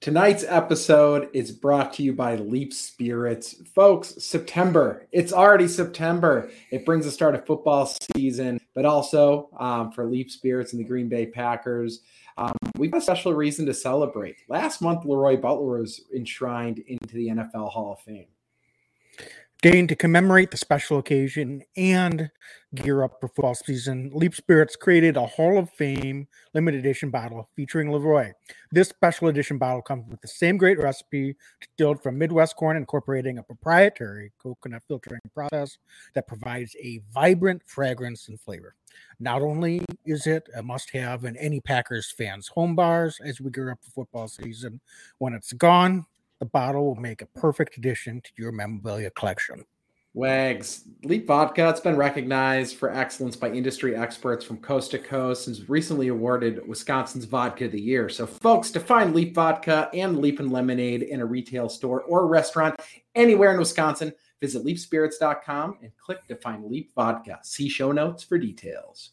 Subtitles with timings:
[0.00, 3.56] Tonight's episode is brought to you by Leap Spirits.
[3.74, 5.08] Folks, September.
[5.10, 6.50] It's already September.
[6.70, 10.86] It brings the start of football season, but also um, for Leap Spirits and the
[10.86, 12.02] Green Bay Packers,
[12.36, 14.36] um, we've got a special reason to celebrate.
[14.46, 18.28] Last month, Leroy Butler was enshrined into the NFL Hall of Fame.
[19.60, 22.30] Dane, to commemorate the special occasion and
[22.76, 27.50] gear up for football season, Leap Spirits created a Hall of Fame limited edition bottle
[27.56, 28.30] featuring Leroy.
[28.70, 33.38] This special edition bottle comes with the same great recipe distilled from Midwest corn, incorporating
[33.38, 35.78] a proprietary coconut filtering process
[36.14, 38.76] that provides a vibrant fragrance and flavor.
[39.18, 43.50] Not only is it a must have in any Packers fans' home bars as we
[43.50, 44.80] gear up for football season,
[45.18, 46.06] when it's gone,
[46.38, 49.64] the bottle will make a perfect addition to your memorabilia collection.
[50.14, 50.84] Wags.
[51.04, 55.68] Leap Vodka, it's been recognized for excellence by industry experts from coast to coast and
[55.68, 58.08] recently awarded Wisconsin's Vodka of the Year.
[58.08, 62.26] So, folks, to find Leap Vodka and Leap and Lemonade in a retail store or
[62.26, 62.80] restaurant
[63.14, 67.38] anywhere in Wisconsin, visit leapspirits.com and click to find Leap Vodka.
[67.42, 69.12] See show notes for details.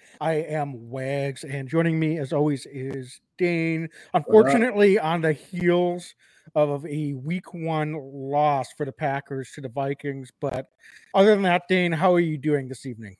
[0.21, 3.89] I am Wags and joining me as always is Dane.
[4.13, 6.13] Unfortunately, on the heels
[6.53, 10.31] of a week one loss for the Packers to the Vikings.
[10.39, 10.67] But
[11.15, 13.17] other than that, Dane, how are you doing this evening?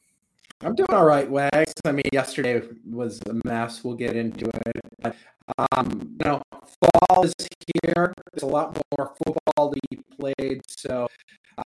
[0.61, 1.73] I'm doing all right, Wags.
[1.85, 3.83] I mean, yesterday was a mess.
[3.83, 4.81] We'll get into it.
[5.01, 5.15] But,
[5.71, 6.41] um, you know,
[7.09, 7.33] fall is
[7.83, 8.13] here.
[8.31, 10.61] There's a lot more football to be played.
[10.67, 11.07] So,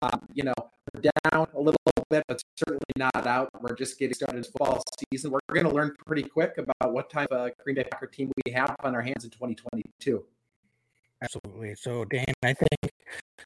[0.04, 0.54] um, you know,
[1.02, 3.50] down a little bit, but certainly not out.
[3.62, 5.32] We're just getting started fall season.
[5.32, 8.52] We're going to learn pretty quick about what type of Green Bay Packer team we
[8.52, 10.24] have on our hands in 2022.
[11.22, 11.76] Absolutely.
[11.76, 12.94] So, Dan, I think,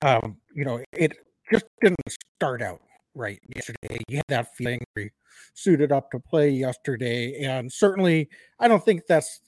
[0.01, 1.13] um, you know, it
[1.51, 1.99] just didn't
[2.35, 2.81] start out
[3.13, 3.99] right yesterday.
[4.07, 5.11] You had that feeling we
[5.53, 7.43] suited up to play yesterday.
[7.43, 9.41] And certainly, I don't think that's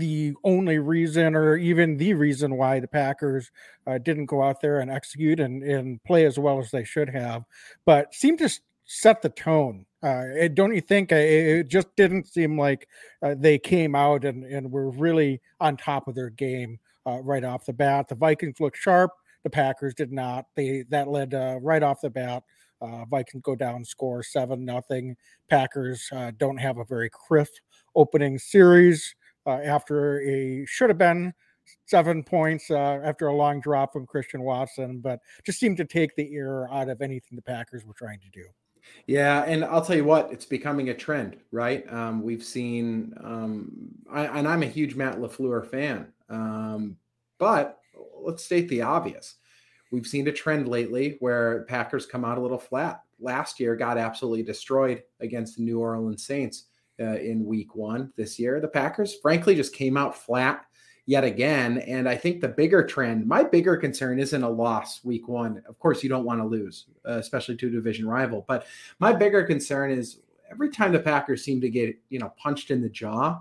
[0.00, 3.50] the only reason or even the reason why the Packers
[3.86, 7.08] uh, didn't go out there and execute and, and play as well as they should
[7.08, 7.44] have,
[7.84, 8.50] but seemed to
[8.84, 9.86] set the tone.
[10.02, 12.88] Uh, don't you think uh, it just didn't seem like
[13.22, 17.44] uh, they came out and, and were really on top of their game uh, right
[17.44, 18.08] off the bat.
[18.08, 19.12] The Vikings looked sharp.
[19.44, 20.46] The Packers did not.
[20.56, 22.42] They that led uh, right off the bat.
[23.10, 25.14] Vikings go down, score seven nothing.
[25.50, 27.62] Packers don't have a very crisp
[27.94, 29.14] opening series
[29.58, 31.32] after a should have been
[31.86, 36.14] seven points uh, after a long drop from Christian Watson, but just seemed to take
[36.16, 38.44] the ear out of anything the Packers were trying to do.
[39.06, 41.90] Yeah, and I'll tell you what, it's becoming a trend, right?
[41.92, 46.96] Um, we've seen, um, I, and I'm a huge Matt Lafleur fan, um,
[47.38, 47.78] but
[48.20, 49.36] let's state the obvious.
[49.92, 53.02] We've seen a trend lately where Packers come out a little flat.
[53.18, 56.66] Last year got absolutely destroyed against the New Orleans Saints
[57.00, 58.12] uh, in week one.
[58.16, 60.66] This year, the Packers, frankly, just came out flat
[61.06, 61.78] yet again.
[61.78, 65.62] And I think the bigger trend, my bigger concern isn't a loss week one.
[65.68, 68.44] Of course, you don't want to lose, uh, especially to a division rival.
[68.46, 68.66] But
[68.98, 72.82] my bigger concern is every time the Packers seem to get, you know, punched in
[72.82, 73.40] the jaw,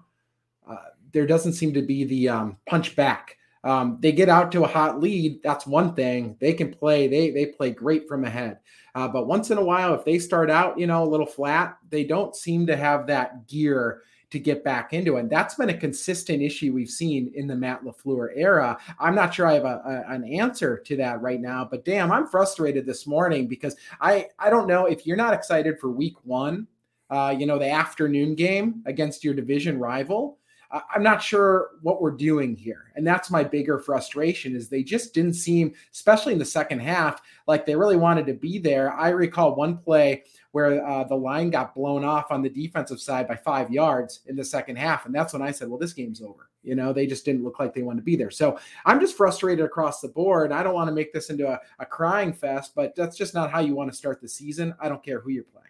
[0.67, 0.75] uh,
[1.11, 3.37] there doesn't seem to be the um, punch back.
[3.63, 5.43] Um, they get out to a hot lead.
[5.43, 6.37] That's one thing.
[6.39, 7.07] They can play.
[7.07, 8.59] They they play great from ahead.
[8.95, 11.77] Uh, but once in a while, if they start out, you know, a little flat,
[11.89, 15.17] they don't seem to have that gear to get back into.
[15.17, 18.77] And that's been a consistent issue we've seen in the Matt LaFleur era.
[18.99, 22.11] I'm not sure I have a, a, an answer to that right now, but damn,
[22.11, 26.15] I'm frustrated this morning because I, I don't know if you're not excited for week
[26.23, 26.67] one,
[27.09, 30.37] uh, you know, the afternoon game against your division rival.
[30.72, 32.91] I'm not sure what we're doing here.
[32.96, 37.21] And that's my bigger frustration is they just didn't seem, especially in the second half,
[37.48, 38.94] like they really wanted to be there.
[38.94, 43.27] I recall one play where uh, the line got blown off on the defensive side
[43.27, 45.06] by five yards in the second half.
[45.06, 46.50] And that's when I said, well, this game's over.
[46.62, 48.31] You know, they just didn't look like they wanted to be there.
[48.31, 50.51] So I'm just frustrated across the board.
[50.51, 53.50] I don't want to make this into a, a crying fest, but that's just not
[53.50, 54.75] how you want to start the season.
[54.80, 55.65] I don't care who you're playing.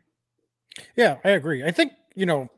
[0.95, 1.63] Yeah, I agree.
[1.63, 2.50] I think, you know,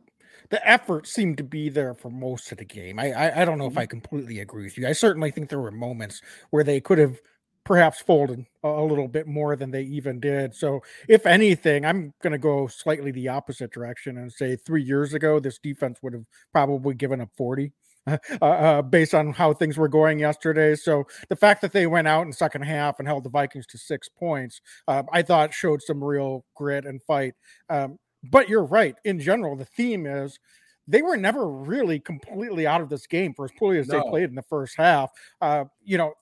[0.52, 3.00] the effort seemed to be there for most of the game.
[3.00, 3.80] I, I, I don't know if mm-hmm.
[3.80, 4.88] I completely agree with you.
[4.88, 6.22] I certainly think there were moments
[6.52, 7.20] where they could have
[7.64, 10.54] perhaps folded a, a little bit more than they even did.
[10.54, 15.14] So, if anything, I'm going to go slightly the opposite direction and say three years
[15.14, 17.72] ago, this defense would have probably given up 40
[18.08, 20.76] uh, uh, based on how things were going yesterday.
[20.76, 23.78] So the fact that they went out in second half and held the Vikings to
[23.78, 27.36] six points, uh, I thought showed some real grit and fight.
[27.70, 28.96] Um, but you're right.
[29.04, 30.40] In general, the theme is
[30.88, 34.02] they were never really completely out of this game for as poorly as no.
[34.02, 35.12] they played in the first half.
[35.40, 36.14] Uh, you know,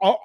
[0.00, 0.20] all,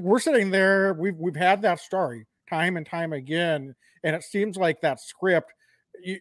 [0.00, 0.94] we're sitting there.
[0.94, 3.74] We've we've had that story time and time again,
[4.04, 5.52] and it seems like that script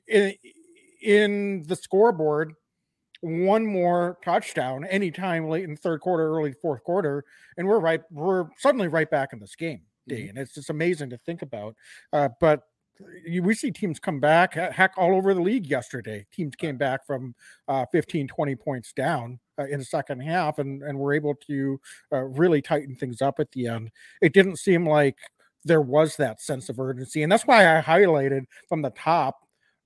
[0.07, 0.33] in,
[1.01, 2.53] in the scoreboard
[3.21, 7.23] one more touchdown anytime late in third quarter, early fourth quarter,
[7.57, 8.01] and we're right.
[8.11, 10.29] We're suddenly right back in this game, mm-hmm.
[10.29, 11.75] and it's just amazing to think about.
[12.11, 12.63] Uh, but
[13.25, 16.25] you, we see teams come back, heck, all over the league yesterday.
[16.31, 17.35] Teams came back from
[17.67, 21.79] uh, 15, 20 points down uh, in the second half, and and were able to
[22.11, 23.91] uh, really tighten things up at the end.
[24.21, 25.17] It didn't seem like
[25.63, 29.39] there was that sense of urgency, and that's why I highlighted from the top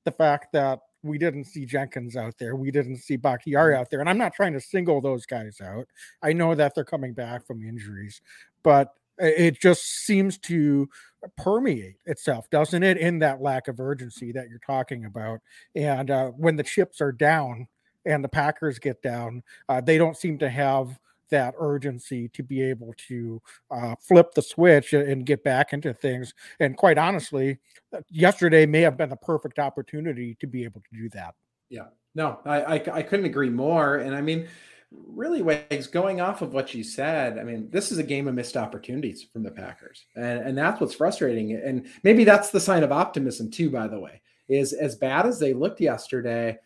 [0.06, 2.56] the fact that we didn't see Jenkins out there.
[2.56, 3.82] We didn't see Bakhtiari mm-hmm.
[3.82, 4.00] out there.
[4.00, 5.88] And I'm not trying to single those guys out.
[6.22, 8.22] I know that they're coming back from injuries,
[8.64, 10.90] but it just seems to
[11.38, 12.98] permeate itself, doesn't it?
[12.98, 15.40] In that lack of urgency that you're talking about.
[15.76, 17.68] And uh, when the chips are down
[18.06, 21.00] and the Packers get down, uh, they don't seem to have
[21.32, 23.42] that urgency to be able to
[23.72, 26.34] uh, flip the switch and get back into things.
[26.60, 27.58] And quite honestly,
[27.94, 31.34] uh, yesterday may have been the perfect opportunity to be able to do that.
[31.70, 33.98] Yeah, no, I, I, I couldn't agree more.
[33.98, 34.48] And I mean,
[34.92, 38.36] really, Wags, going off of what you said, I mean, this is a game of
[38.36, 41.54] missed opportunities from the Packers, and and that's what's frustrating.
[41.54, 43.70] And maybe that's the sign of optimism too.
[43.70, 46.58] By the way, is as bad as they looked yesterday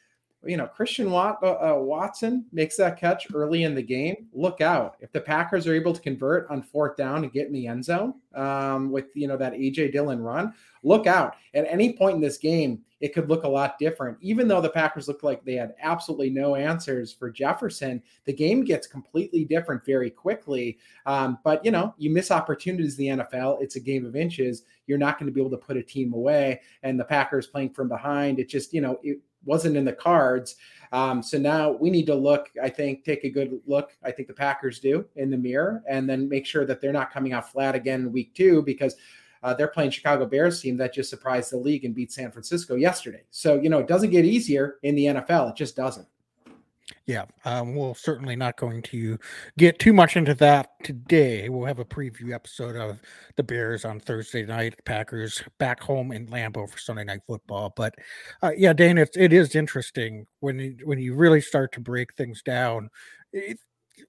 [0.46, 4.28] you know, Christian uh, uh, Watson makes that catch early in the game.
[4.32, 4.96] Look out.
[5.02, 7.84] If the Packers are able to convert on fourth down and get in the end
[7.84, 11.36] zone um, with, you know, that AJ Dillon run, look out.
[11.54, 14.18] At any point in this game, it could look a lot different.
[14.22, 18.64] Even though the Packers looked like they had absolutely no answers for Jefferson, the game
[18.64, 20.78] gets completely different very quickly.
[21.06, 23.62] Um, but, you know, you miss opportunities in the NFL.
[23.62, 24.64] It's a game of inches.
[24.88, 26.62] You're not going to be able to put a team away.
[26.84, 30.56] And the Packers playing from behind, it just, you know, it, wasn't in the cards.
[30.92, 33.92] Um, so now we need to look, I think, take a good look.
[34.04, 37.12] I think the Packers do in the mirror and then make sure that they're not
[37.12, 38.96] coming out flat again in week two because
[39.44, 42.76] uh, they're playing Chicago Bears team that just surprised the league and beat San Francisco
[42.76, 43.24] yesterday.
[43.32, 45.52] So, you know, it doesn't get easier in the NFL.
[45.52, 46.08] It just doesn't.
[47.06, 49.18] Yeah, um, we're certainly not going to
[49.58, 51.50] get too much into that today.
[51.50, 53.00] We'll have a preview episode of
[53.36, 57.74] the Bears on Thursday night, Packers back home in Lambeau for Sunday Night Football.
[57.76, 57.96] But
[58.42, 62.16] uh, yeah, Dane, it's it is interesting when you, when you really start to break
[62.16, 62.90] things down.
[63.34, 63.60] It,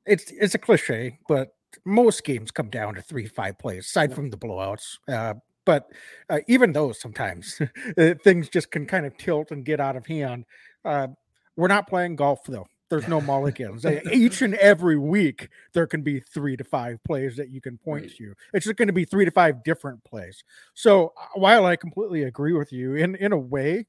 [0.06, 1.48] it's it's a cliche, but
[1.84, 4.98] most games come down to three five plays, aside from the blowouts.
[5.08, 5.34] Uh,
[5.64, 5.90] but
[6.28, 7.60] uh, even those sometimes
[7.98, 10.44] uh, things just can kind of tilt and get out of hand.
[10.84, 11.08] Uh,
[11.56, 12.66] we're not playing golf though.
[12.90, 13.86] There's no mulligans.
[14.12, 18.06] Each and every week, there can be three to five plays that you can point
[18.06, 18.16] right.
[18.16, 18.34] to.
[18.52, 20.42] It's just going to be three to five different plays.
[20.74, 23.86] So uh, while I completely agree with you, in in a way,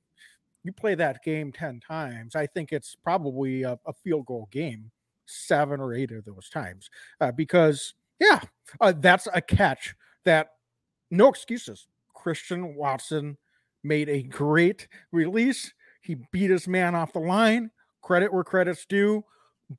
[0.64, 2.36] you play that game ten times.
[2.36, 4.92] I think it's probably a, a field goal game,
[5.32, 6.90] seven or eight of those times,
[7.20, 8.40] uh, because yeah,
[8.80, 9.96] uh, that's a catch
[10.26, 10.52] that
[11.10, 11.88] no excuses.
[12.14, 13.38] Christian Watson
[13.84, 17.72] made a great release he beat his man off the line.
[18.02, 19.24] Credit where credit's due.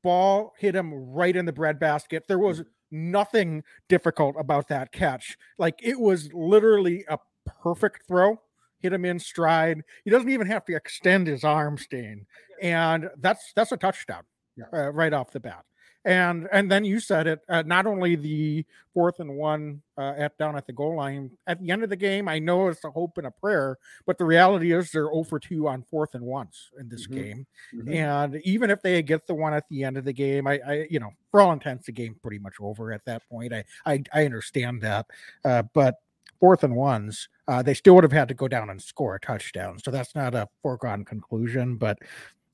[0.02, 2.26] Ball hit him right in the breadbasket.
[2.28, 5.36] There was nothing difficult about that catch.
[5.58, 7.18] Like it was literally a
[7.62, 8.40] perfect throw.
[8.78, 9.82] Hit him in stride.
[10.04, 12.26] He doesn't even have to extend his arm, Stain,
[12.60, 14.22] and that's that's a touchdown
[14.56, 14.64] yeah.
[14.72, 15.64] uh, right off the bat
[16.04, 20.36] and and then you said it uh, not only the fourth and one uh, at
[20.36, 22.90] down at the goal line at the end of the game i know it's a
[22.90, 26.70] hope and a prayer but the reality is they're over 2 on fourth and ones
[26.78, 27.22] in this mm-hmm.
[27.22, 27.92] game mm-hmm.
[27.92, 30.86] and even if they get the one at the end of the game i, I
[30.90, 34.02] you know for all intents the game pretty much over at that point i i,
[34.12, 35.06] I understand that
[35.44, 35.96] uh, but
[36.40, 39.20] fourth and ones uh, they still would have had to go down and score a
[39.20, 41.98] touchdown so that's not a foregone conclusion but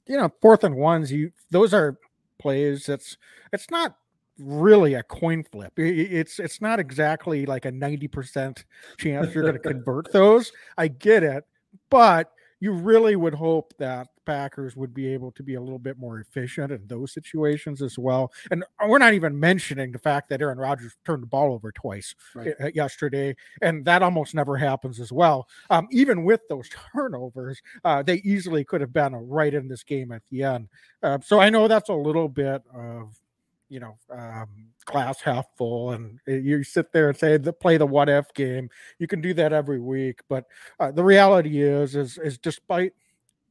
[0.08, 1.98] you know fourth and ones you those are
[2.38, 2.88] plays.
[2.88, 3.16] It's
[3.52, 3.96] it's not
[4.38, 5.72] really a coin flip.
[5.76, 8.64] It's it's not exactly like a 90%
[8.96, 10.52] chance you're going to convert those.
[10.76, 11.44] I get it,
[11.90, 15.98] but you really would hope that Packers would be able to be a little bit
[15.98, 18.32] more efficient in those situations as well.
[18.50, 22.14] And we're not even mentioning the fact that Aaron Rodgers turned the ball over twice
[22.34, 22.54] right.
[22.74, 25.48] yesterday, and that almost never happens as well.
[25.70, 30.12] Um, even with those turnovers, uh, they easily could have been right in this game
[30.12, 30.68] at the end.
[31.02, 33.18] Uh, so I know that's a little bit of
[33.68, 34.48] you know um,
[34.84, 38.68] glass half full and you sit there and say the play the what if game
[38.98, 40.46] you can do that every week but
[40.80, 42.92] uh, the reality is is is despite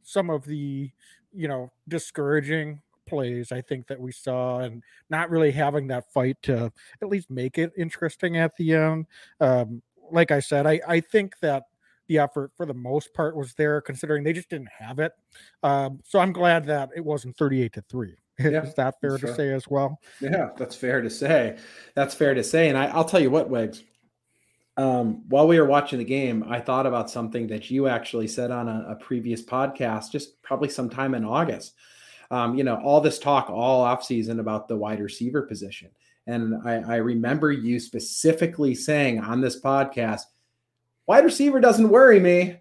[0.03, 0.89] some of the
[1.33, 6.37] you know discouraging plays I think that we saw, and not really having that fight
[6.43, 6.71] to
[7.01, 9.07] at least make it interesting at the end.
[9.39, 9.81] Um,
[10.11, 11.63] like I said, I I think that
[12.07, 15.13] the effort for the most part was there, considering they just didn't have it.
[15.63, 18.17] Um, so I'm glad that it wasn't 38 to three.
[18.39, 19.99] Yeah, Is that fair to say as well?
[20.21, 21.57] Yeah, that's fair to say.
[21.95, 22.69] That's fair to say.
[22.69, 23.83] And I, I'll tell you what, Wigs.
[24.77, 28.51] Um, while we were watching the game, I thought about something that you actually said
[28.51, 31.73] on a, a previous podcast, just probably sometime in August.
[32.29, 35.89] Um, you know, all this talk all offseason about the wide receiver position.
[36.27, 40.23] And I, I remember you specifically saying on this podcast,
[41.07, 42.57] wide receiver doesn't worry me.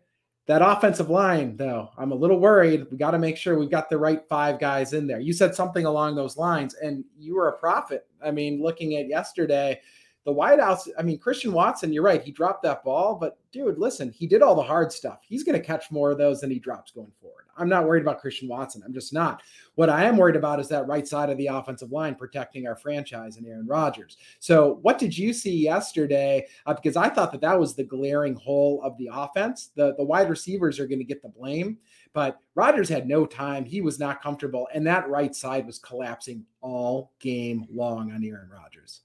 [0.47, 2.87] That offensive line, though, I'm a little worried.
[2.93, 5.19] We got to make sure we've got the right five guys in there.
[5.19, 8.07] You said something along those lines, and you were a prophet.
[8.25, 9.81] I mean, looking at yesterday,
[10.25, 12.23] the wideouts, I mean, Christian Watson, you're right.
[12.23, 15.19] He dropped that ball, but dude, listen, he did all the hard stuff.
[15.23, 17.46] He's going to catch more of those than he drops going forward.
[17.57, 18.83] I'm not worried about Christian Watson.
[18.85, 19.43] I'm just not.
[19.75, 22.77] What I am worried about is that right side of the offensive line protecting our
[22.77, 24.17] franchise and Aaron Rodgers.
[24.41, 26.47] So, what did you see yesterday?
[26.67, 29.71] Uh, because I thought that that was the glaring hole of the offense.
[29.75, 31.79] The, the wide receivers are going to get the blame,
[32.13, 33.65] but Rodgers had no time.
[33.65, 38.51] He was not comfortable, and that right side was collapsing all game long on Aaron
[38.51, 39.03] Rodgers.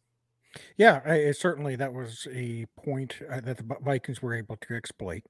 [0.77, 5.23] Yeah, I, certainly that was a point uh, that the Vikings were able to exploit.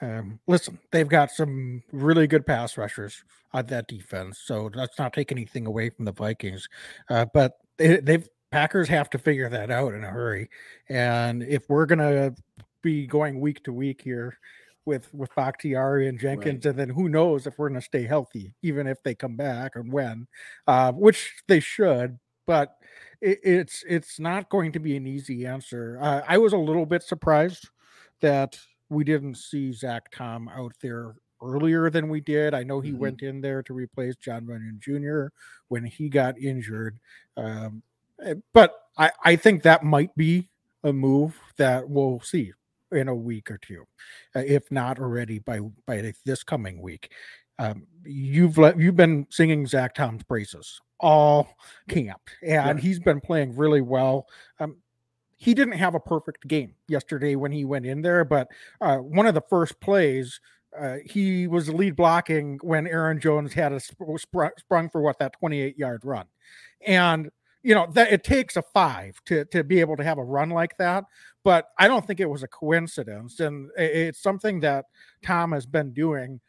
[0.00, 5.12] Um, listen, they've got some really good pass rushers on that defense, so let's not
[5.12, 6.68] take anything away from the Vikings.
[7.08, 10.50] Uh, but they, they've Packers have to figure that out in a hurry,
[10.88, 12.34] and if we're gonna
[12.82, 14.36] be going week to week here
[14.84, 16.70] with with Bakhtiari and Jenkins, right.
[16.70, 19.76] and then who knows if we're going to stay healthy, even if they come back
[19.76, 20.26] and when,
[20.66, 22.18] uh, which they should.
[22.46, 22.76] But
[23.20, 25.98] it, it's it's not going to be an easy answer.
[26.00, 27.68] Uh, I was a little bit surprised
[28.20, 28.58] that
[28.88, 32.54] we didn't see Zach Tom out there earlier than we did.
[32.54, 32.98] I know he mm-hmm.
[32.98, 35.32] went in there to replace John Runyan Jr.
[35.68, 36.98] when he got injured,
[37.36, 37.82] um,
[38.22, 40.48] eh, but I, I think that might be
[40.84, 42.52] a move that we'll see
[42.92, 43.84] in a week or two,
[44.34, 47.10] uh, if not already by by this coming week.
[47.60, 51.56] Um, you've let, you've been singing Zach Tom's praises all
[51.88, 52.82] camp, and yeah.
[52.82, 54.26] he's been playing really well.
[54.58, 54.76] Um,
[55.36, 58.48] he didn't have a perfect game yesterday when he went in there, but
[58.80, 60.40] uh, one of the first plays,
[60.78, 65.18] uh, he was lead blocking when Aaron Jones had a sp- sp- sprung for what
[65.18, 66.26] that 28 yard run,
[66.86, 67.30] and
[67.62, 70.48] you know that it takes a five to to be able to have a run
[70.48, 71.04] like that.
[71.44, 74.86] But I don't think it was a coincidence, and it's something that
[75.22, 76.40] Tom has been doing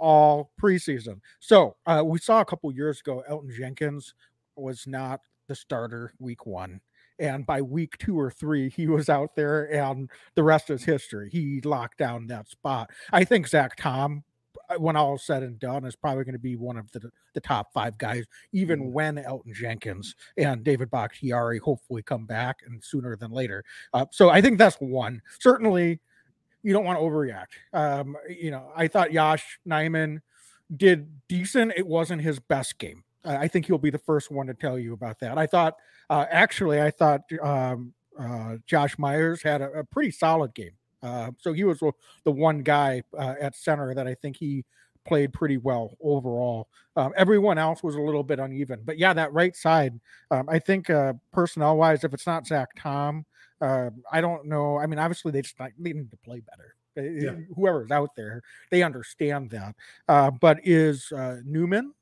[0.00, 1.20] all preseason.
[1.38, 4.14] So uh, we saw a couple years ago, Elgton Jenkins
[4.56, 6.80] was not the starter week one.
[7.18, 11.28] And by week two or three, he was out there, and the rest is history.
[11.30, 12.90] He locked down that spot.
[13.12, 14.24] I think Zach Tom,
[14.70, 17.10] uh, when all is said and done, is probably going to be one of the,
[17.34, 18.92] the top five guys, even mm-hmm.
[18.92, 23.64] when Elgton Jenkins and David Bakhtiari hopefully come back and sooner than later.
[23.92, 25.20] Uh, so I think that's one.
[25.40, 26.00] Certainly,
[26.62, 27.46] you don't want to overreact.
[27.72, 30.20] Um, you know, I thought Josh Nijman
[30.74, 31.72] did decent.
[31.76, 33.04] It wasn't his best game.
[33.24, 35.36] I think he'll be the first one to tell you about that.
[35.36, 35.76] I thought,
[36.08, 40.72] uh, actually, I thought um, uh, Josh Myers had a, a pretty solid game.
[41.02, 41.80] Uh, so he was
[42.24, 44.64] the one guy uh, at center that I think he
[45.06, 46.68] played pretty well overall.
[46.96, 49.98] Um, everyone else was a little bit uneven, but yeah, that right side,
[50.30, 53.24] um, I think uh, personnel wise, if it's not Zach Tom,
[53.60, 54.78] uh, I don't know.
[54.78, 56.74] I mean, obviously they just they need to play better.
[56.96, 57.36] Yeah.
[57.54, 59.74] Whoever's out there, they understand that.
[60.08, 61.94] Uh, but is uh, Newman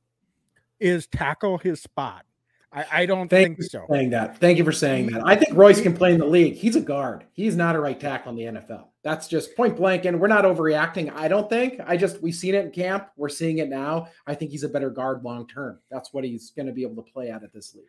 [0.81, 2.25] is tackle his spot?
[2.73, 3.87] I, I don't Thank think so.
[3.91, 4.39] Saying that.
[4.39, 5.23] Thank you for saying that.
[5.27, 6.55] I think Royce can play in the league.
[6.55, 7.25] He's a guard.
[7.33, 8.89] He's not a right tackle in the NFL.
[9.03, 10.05] That's just point blank.
[10.05, 11.11] And we're not overreacting.
[11.15, 11.81] I don't think.
[11.87, 13.09] I just we've seen it in camp.
[13.17, 14.09] We're seeing it now.
[14.27, 15.79] I think he's a better guard long term.
[15.91, 17.87] That's what he's going to be able to play at at this league.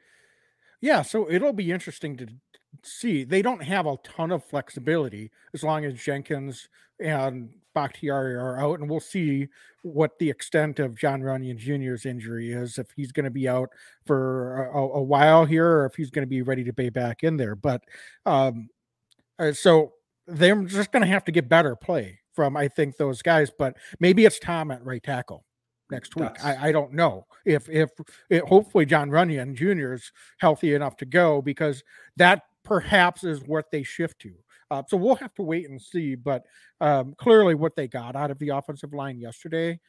[0.82, 2.28] Yeah, so it'll be interesting to
[2.84, 3.24] see.
[3.24, 8.80] They don't have a ton of flexibility as long as Jenkins and Bakhtiari are out,
[8.80, 9.48] and we'll see
[9.84, 12.78] what the extent of John Runyan Jr.'s injury is.
[12.78, 13.70] If he's going to be out
[14.06, 17.24] for a, a, while here, or if he's going to be ready to be back
[17.24, 17.56] in there.
[17.56, 17.84] But
[18.26, 18.70] um,
[19.38, 19.94] uh, so
[20.28, 23.52] they're just going to have to get better play from I think those guys.
[23.58, 25.46] But maybe it's Tom at right tackle
[25.90, 26.32] next week.
[26.44, 27.90] I, I, don't know if if
[28.30, 29.94] it, hopefully John Runyan Jr.
[29.94, 31.84] is healthy enough to go because
[32.18, 34.34] that perhaps is what they shift to.
[34.72, 36.16] Uh, so we'll have to wait and see.
[36.16, 36.44] But
[36.80, 39.80] um, clearly, what they got out of the offensive line yesterday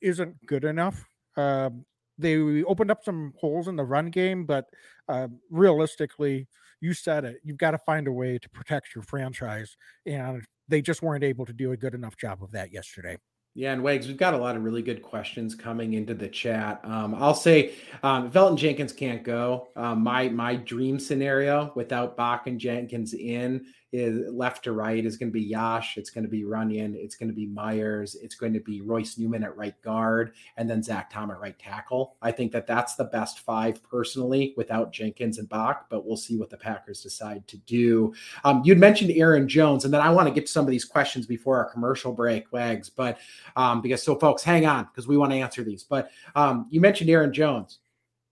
[0.00, 1.04] isn't good enough.
[1.36, 1.84] Um,
[2.18, 4.66] they opened up some holes in the run game, but
[5.08, 6.48] uh, realistically,
[6.80, 7.40] you said it.
[7.42, 11.46] You've got to find a way to protect your franchise, and they just weren't able
[11.46, 13.16] to do a good enough job of that yesterday.
[13.54, 16.80] Yeah, and Wags, we've got a lot of really good questions coming into the chat.
[16.84, 17.72] Um, I'll say
[18.04, 23.66] um, if Jenkins can't go, um, my my dream scenario without Bak and Jenkins in
[23.92, 27.16] is left to right is going to be Yosh, it's going to be Runyan, it's
[27.16, 30.82] going to be Myers, it's going to be Royce Newman at right guard, and then
[30.82, 32.16] Zach Tom at right tackle.
[32.22, 36.36] I think that that's the best five personally without Jenkins and Bak, but we'll see
[36.36, 38.14] what the Packers decide to do.
[38.44, 40.84] Um, you'd mentioned Aaron Jones, and then I want to get to some of these
[40.84, 43.18] questions before our commercial break, Wags, but
[43.56, 45.82] um, because so folks, hang on because we want to answer these.
[45.82, 47.78] But um, you mentioned Aaron Jones,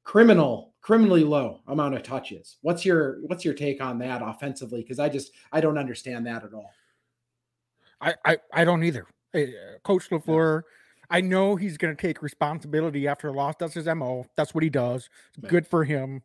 [0.08, 2.56] criminal criminally low amount of touches.
[2.62, 4.80] What's your what's your take on that offensively?
[4.80, 6.70] Because I just I don't understand that at all.
[8.00, 9.06] I I, I don't either.
[9.34, 9.40] Uh,
[9.84, 10.62] Coach Lafleur,
[11.10, 13.56] I know he's going to take responsibility after a loss.
[13.60, 14.24] That's his mo.
[14.34, 15.10] That's what he does.
[15.42, 15.50] Right.
[15.50, 16.22] Good for him.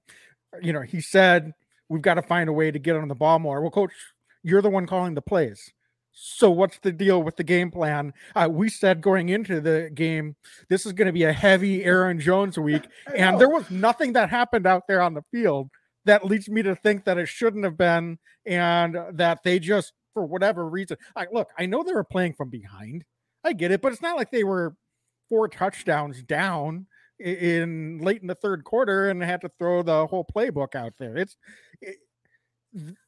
[0.61, 1.51] You know, he said
[1.89, 3.59] we've got to find a way to get on the ball more.
[3.59, 3.91] Well, coach,
[4.43, 5.73] you're the one calling the plays.
[6.13, 8.13] So what's the deal with the game plan?
[8.35, 10.35] Uh, we said going into the game,
[10.69, 12.83] this is going to be a heavy Aaron Jones week,
[13.15, 15.69] and there was nothing that happened out there on the field
[16.05, 20.23] that leads me to think that it shouldn't have been, and that they just, for
[20.25, 23.05] whatever reason, I look, I know they were playing from behind,
[23.43, 24.75] I get it, but it's not like they were
[25.29, 26.85] four touchdowns down
[27.19, 31.17] in late in the third quarter and had to throw the whole playbook out there.
[31.17, 31.37] It's
[31.81, 31.97] it,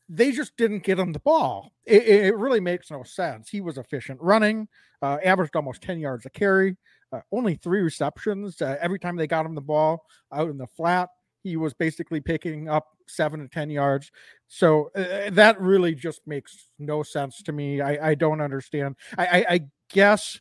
[0.08, 1.72] they just didn't get him the ball.
[1.86, 3.50] It, it, really makes no sense.
[3.50, 4.68] He was efficient running,
[5.02, 6.78] uh, averaged almost 10 yards a carry,
[7.12, 8.62] uh, only three receptions.
[8.62, 11.10] Uh, every time they got him the ball out in the flat,
[11.44, 14.12] he was basically picking up seven to 10 yards.
[14.48, 17.82] So uh, that really just makes no sense to me.
[17.82, 18.96] I, I don't understand.
[19.18, 19.60] I, I, I
[19.90, 20.40] guess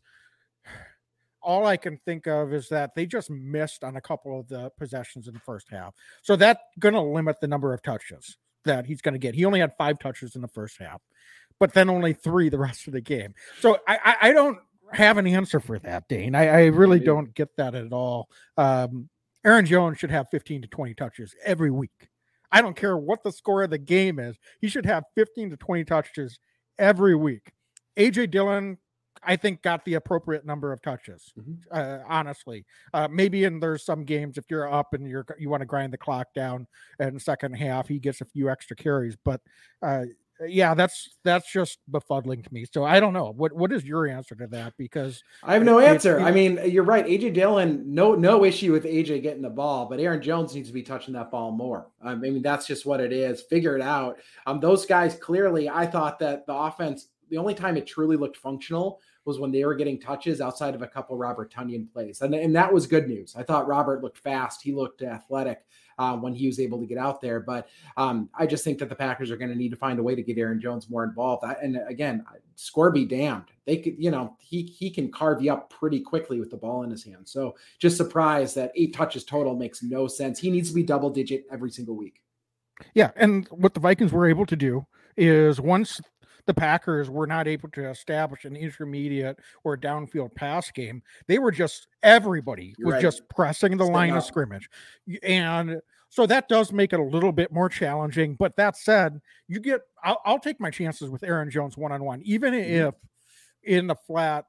[1.42, 4.71] all I can think of is that they just missed on a couple of the
[4.78, 5.94] possessions in the first half.
[6.23, 9.35] So that's going to limit the number of touches that he's going to get.
[9.35, 11.00] He only had five touches in the first half,
[11.59, 13.35] but then only three the rest of the game.
[13.61, 14.59] So I, I, I don't
[14.92, 16.35] have an answer for that, Dane.
[16.35, 18.28] I, I really don't get that at all.
[18.56, 19.09] Um,
[19.44, 22.09] Aaron Jones should have 15 to 20 touches every week.
[22.50, 24.37] I don't care what the score of the game is.
[24.61, 26.38] He should have 15 to 20 touches
[26.79, 27.53] every week.
[27.96, 28.79] AJ Dillon
[29.26, 31.32] I think got the appropriate number of touches.
[31.38, 31.52] Mm-hmm.
[31.70, 35.60] Uh, honestly, uh, maybe in there's some games if you're up and you're you want
[35.60, 36.66] to grind the clock down
[37.00, 39.16] in second half, he gets a few extra carries.
[39.16, 39.40] But
[39.82, 40.04] uh,
[40.46, 42.66] yeah, that's that's just befuddling to me.
[42.72, 45.78] So I don't know what what is your answer to that because I have no
[45.78, 46.18] it, answer.
[46.18, 47.06] It, it, I mean, you're right.
[47.06, 50.74] AJ Dillon, no no issue with AJ getting the ball, but Aaron Jones needs to
[50.74, 51.88] be touching that ball more.
[52.02, 53.42] I mean, that's just what it is.
[53.42, 54.18] Figure it out.
[54.46, 57.08] Um, those guys clearly, I thought that the offense.
[57.30, 60.82] The only time it truly looked functional was when they were getting touches outside of
[60.82, 62.20] a couple Robert Tonyan plays.
[62.20, 63.34] And, and that was good news.
[63.37, 64.62] I thought Robert looked fast.
[64.62, 65.64] He looked athletic
[65.98, 67.40] uh, when he was able to get out there.
[67.40, 70.02] But um, I just think that the Packers are going to need to find a
[70.02, 71.44] way to get Aaron Jones more involved.
[71.44, 72.24] I, and again,
[72.56, 73.44] score be damned.
[73.66, 76.82] They could, you know, he he can carve you up pretty quickly with the ball
[76.82, 77.26] in his hand.
[77.28, 80.38] So just surprised that eight touches total makes no sense.
[80.38, 82.20] He needs to be double digit every single week.
[82.94, 84.84] Yeah, and what the Vikings were able to do
[85.16, 86.00] is once
[86.46, 91.02] the Packers were not able to establish an intermediate or downfield pass game.
[91.26, 93.02] They were just everybody You're was right.
[93.02, 94.18] just pressing the line up.
[94.18, 94.68] of scrimmage.
[95.22, 98.37] And so that does make it a little bit more challenging.
[98.37, 102.04] But that said, you get I'll, I'll take my chances with Aaron Jones one on
[102.04, 102.88] one, even mm-hmm.
[102.88, 102.94] if
[103.62, 104.44] in the flat,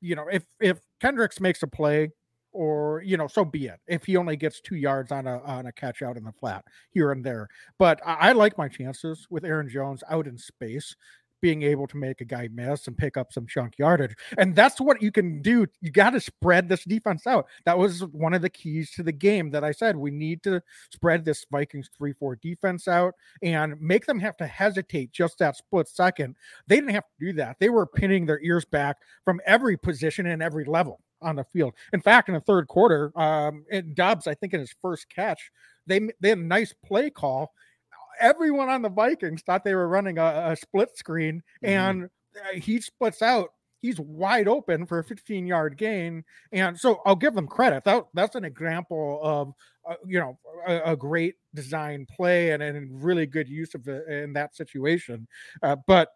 [0.00, 2.10] you know, if if Kendricks makes a play
[2.52, 5.66] or you know so be it if he only gets two yards on a on
[5.66, 7.48] a catch out in the flat here and there
[7.78, 10.96] but I, I, like my chances with aaron jones out in space
[11.40, 14.14] being able to make a guy miss and pick up some chunk yardage.
[14.38, 15.66] And that's what you can do.
[15.80, 17.46] You got to spread this defense out.
[17.64, 20.62] That was one of the keys to the game that I said we need to
[20.90, 25.56] spread this Vikings 3 4 defense out and make them have to hesitate just that
[25.56, 26.36] split second.
[26.66, 27.56] They didn't have to do that.
[27.60, 31.74] They were pinning their ears back from every position and every level on the field.
[31.92, 35.50] In fact, in the third quarter, um, Doubs, I think in his first catch,
[35.86, 37.52] they they had a nice play call
[38.20, 41.66] everyone on the Vikings thought they were running a, a split screen, mm-hmm.
[41.66, 42.04] and
[42.36, 43.50] uh, he splits out.
[43.80, 47.82] He's wide open for a 15 yard gain, and so I'll give them credit.
[47.84, 49.54] That that's an example of
[49.88, 54.06] uh, you know a, a, great design play and, and really good use of it
[54.06, 55.26] in that situation.
[55.62, 56.10] Uh, but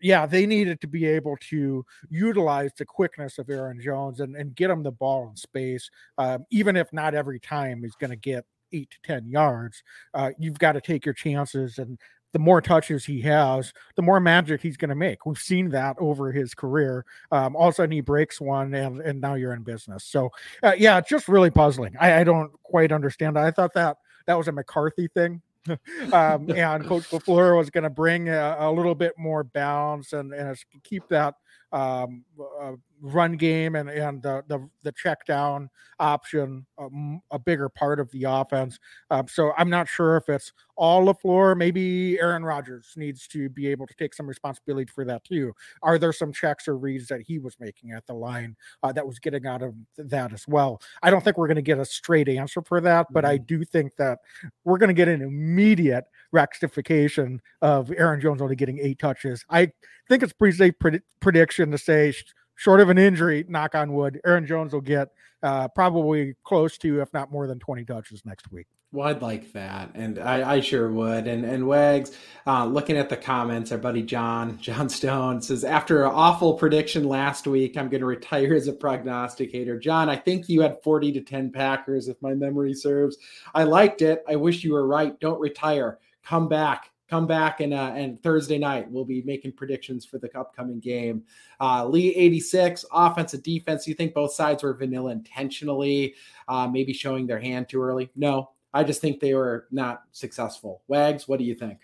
[0.00, 4.54] yeah, they needed to be able to utilize the quickness of Aaron Jones and, and
[4.54, 8.16] get him the ball in space, um, even if not every time he's going to
[8.16, 8.44] get
[8.74, 9.82] eight to 10 yards.
[10.12, 11.78] Uh, you've got to take your chances.
[11.78, 11.98] And
[12.32, 15.24] the more touches he has, the more magic he's going to make.
[15.24, 17.06] We've seen that over his career.
[17.30, 20.04] Um, all of a sudden, he breaks one, and, and now you're in business.
[20.04, 20.30] So,
[20.62, 21.94] uh, yeah, it's just really puzzling.
[22.00, 23.38] I, I don't quite understand.
[23.38, 25.42] I thought that that was a McCarthy thing.
[26.12, 30.32] um, and Coach LaFleur was going to bring a, a, little bit more balance and,
[30.32, 31.34] and keep that
[31.72, 32.24] um,
[32.60, 38.00] uh, run game and and the the, the check down option um, a bigger part
[38.00, 38.78] of the offense.
[39.10, 41.56] Um, so I'm not sure if it's all LaFleur.
[41.56, 45.52] Maybe Aaron Rodgers needs to be able to take some responsibility for that too.
[45.82, 49.06] Are there some checks or reads that he was making at the line uh, that
[49.06, 50.80] was getting out of that as well?
[51.02, 53.44] I don't think we're going to get a straight answer for that, but I mm-hmm.
[53.46, 54.20] do think that
[54.64, 59.44] we're going to get an immediate rectification of Aaron Jones only getting eight touches.
[59.48, 59.72] I
[60.08, 62.12] think it's pretty safe pred- prediction to say,
[62.56, 65.08] short of an injury, knock on wood, Aaron Jones will get
[65.42, 68.66] uh, probably close to, if not more than 20 touches next week.
[68.94, 71.26] Well, I'd like that, and I, I sure would.
[71.26, 72.16] And and Wags,
[72.46, 77.02] uh, looking at the comments, our buddy John John Stone says after an awful prediction
[77.08, 79.80] last week, I'm going to retire as a prognosticator.
[79.80, 83.16] John, I think you had 40 to 10 Packers, if my memory serves.
[83.52, 84.22] I liked it.
[84.28, 85.18] I wish you were right.
[85.18, 85.98] Don't retire.
[86.24, 90.36] Come back come back and uh, and Thursday night we'll be making predictions for the
[90.38, 91.22] upcoming game.
[91.60, 93.86] Uh, Lee 86 offensive defense.
[93.86, 96.14] You think both sides were vanilla intentionally,
[96.48, 98.10] uh, maybe showing their hand too early?
[98.16, 100.82] No, I just think they were not successful.
[100.88, 101.80] Wags, what do you think?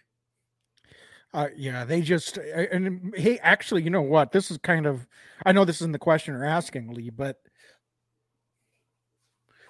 [1.32, 4.32] Uh, yeah, they just and hey, actually, you know what?
[4.32, 5.06] This is kind of
[5.44, 7.36] I know this isn't the question you're asking, Lee, but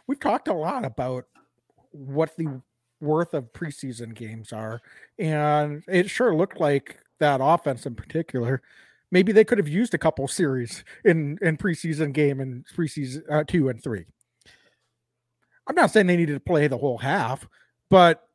[0.06, 1.26] we've talked a lot about
[1.90, 2.62] what the
[3.00, 4.80] worth of preseason games are.
[5.18, 8.62] And it sure looked like that offense in particular.
[9.10, 13.44] Maybe they could have used a couple series in in preseason game and preseason uh,
[13.46, 14.04] two and three.
[15.66, 17.46] I'm not saying they needed to play the whole half,
[17.90, 18.26] but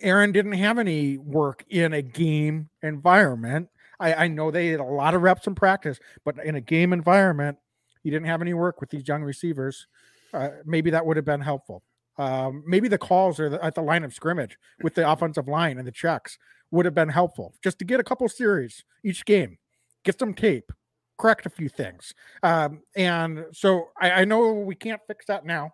[0.00, 3.68] Aaron didn't have any work in a game environment.
[4.00, 6.92] I, I know they had a lot of reps in practice, but in a game
[6.92, 7.58] environment,
[8.02, 9.86] he didn't have any work with these young receivers.
[10.32, 11.82] Uh, maybe that would have been helpful.
[12.18, 15.78] Um, maybe the calls or the, at the line of scrimmage with the offensive line
[15.78, 16.36] and the checks
[16.70, 19.56] would have been helpful just to get a couple series each game,
[20.04, 20.72] get some tape,
[21.16, 22.14] correct a few things.
[22.42, 25.72] Um, and so I, I know we can't fix that now.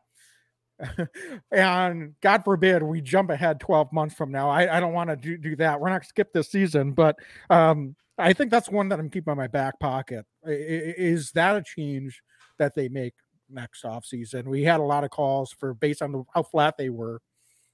[1.52, 4.50] and God forbid we jump ahead 12 months from now.
[4.50, 5.80] I, I don't want to do, do that.
[5.80, 7.16] We're not going skip this season, but
[7.48, 10.26] um, I think that's one that I'm keeping in my back pocket.
[10.44, 12.20] Is that a change
[12.58, 13.14] that they make
[13.48, 14.44] next offseason.
[14.44, 17.20] We had a lot of calls for based on the, how flat they were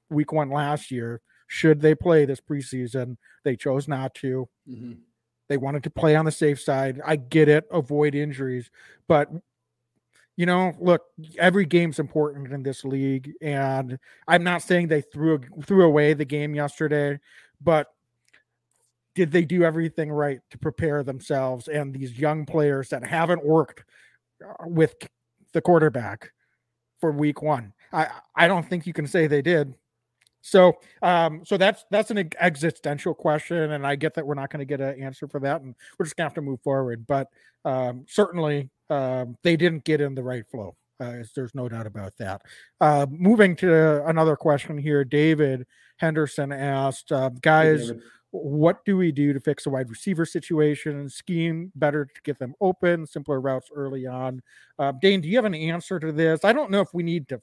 [0.09, 1.21] week one last year.
[1.47, 3.17] Should they play this preseason?
[3.45, 4.49] They chose not to.
[4.69, 4.93] Mm-hmm.
[5.49, 7.01] They wanted to play on the safe side.
[7.05, 8.71] I get it, avoid injuries,
[9.09, 9.29] but
[10.37, 11.03] you know, look,
[11.39, 16.25] every game's important in this league, and I'm not saying they threw threw away the
[16.25, 17.19] game yesterday,
[17.61, 17.89] but
[19.15, 23.85] did they do everything right to prepare themselves and these young players that haven't worked
[24.43, 24.95] uh, with
[25.53, 26.33] the quarterback
[27.01, 27.73] for week one.
[27.93, 29.75] I I don't think you can say they did.
[30.43, 34.61] So um so that's that's an existential question, and I get that we're not going
[34.61, 37.07] to get an answer for that, and we're just gonna have to move forward.
[37.07, 37.29] But
[37.65, 40.77] um certainly um they didn't get in the right flow.
[41.01, 42.43] Uh, there's no doubt about that.
[42.79, 47.89] Uh, moving to another question here, David Henderson asked, uh, guys.
[47.89, 47.97] Hey,
[48.33, 51.09] what do we do to fix the wide receiver situation?
[51.09, 54.41] Scheme better to get them open simpler routes early on.
[54.79, 56.45] Uh, dane do you have an answer to this?
[56.45, 57.41] I don't know if we need to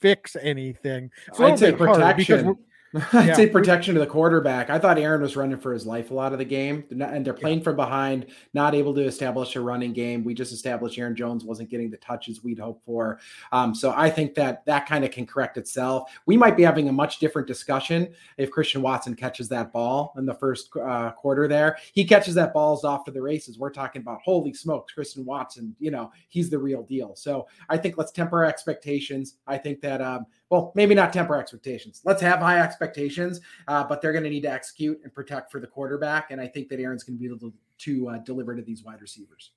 [0.00, 2.56] fix anything i'd say protection
[3.12, 3.34] I'd yeah.
[3.34, 4.70] say protection to the quarterback.
[4.70, 7.34] I thought Aaron was running for his life a lot of the game, and they're
[7.34, 7.64] playing yeah.
[7.64, 10.24] from behind, not able to establish a running game.
[10.24, 13.20] We just established Aaron Jones wasn't getting the touches we'd hoped for.
[13.52, 16.10] Um, so I think that that kind of can correct itself.
[16.24, 20.24] We might be having a much different discussion if Christian Watson catches that ball in
[20.24, 21.76] the first uh, quarter there.
[21.92, 23.58] He catches that balls off to the races.
[23.58, 27.14] We're talking about, holy smokes, Christian Watson, you know, he's the real deal.
[27.16, 29.34] So I think let's temper our expectations.
[29.46, 32.00] I think that, um, well, maybe not temper expectations.
[32.04, 35.60] Let's have high expectations, uh, but they're going to need to execute and protect for
[35.60, 36.30] the quarterback.
[36.30, 38.82] And I think that Aaron's going to be able to, to uh, deliver to these
[38.82, 39.52] wide receivers.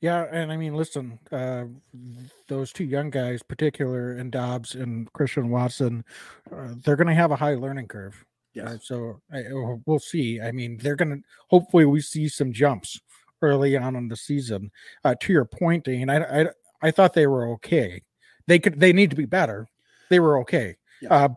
[0.00, 1.64] Yeah, and I mean, listen, uh,
[2.48, 6.04] those two young guys, particular and Doubs and Christian Watson,
[6.54, 8.24] uh, they're going to have a high learning curve.
[8.54, 8.76] Yeah.
[8.82, 9.44] so I,
[9.86, 10.40] we'll see.
[10.40, 13.00] I mean, they're going to hopefully we see some jumps
[13.40, 14.70] early on in the season.
[15.04, 16.46] Uh, to your point, Dean, I, I
[16.82, 18.02] I thought they were okay.
[18.46, 19.68] They could they need to be better,
[20.12, 20.76] they were okay.
[21.00, 21.08] Yeah.
[21.14, 21.28] Uh,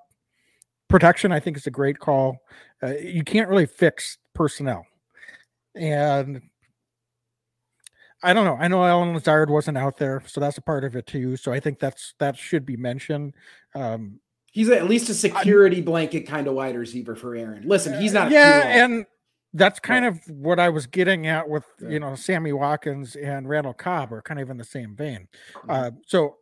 [0.89, 2.37] protection, I think, is a great call.
[2.83, 4.85] Uh, you can't really fix personnel,
[5.75, 6.41] and
[8.21, 8.57] I don't know.
[8.59, 11.37] I know Allen Lazard wasn't out there, so that's a part of it too.
[11.37, 13.33] So I think that's that should be mentioned.
[13.73, 14.19] Um,
[14.51, 17.63] he's at least a security I, blanket kind of wide receiver for Aaron.
[17.65, 18.29] Listen, he's not.
[18.29, 19.05] Yeah, and
[19.53, 21.89] that's kind of what I was getting at with yeah.
[21.89, 25.29] you know Sammy Watkins and Randall Cobb are kind of in the same vein.
[25.53, 25.71] Mm-hmm.
[25.71, 26.35] Uh, so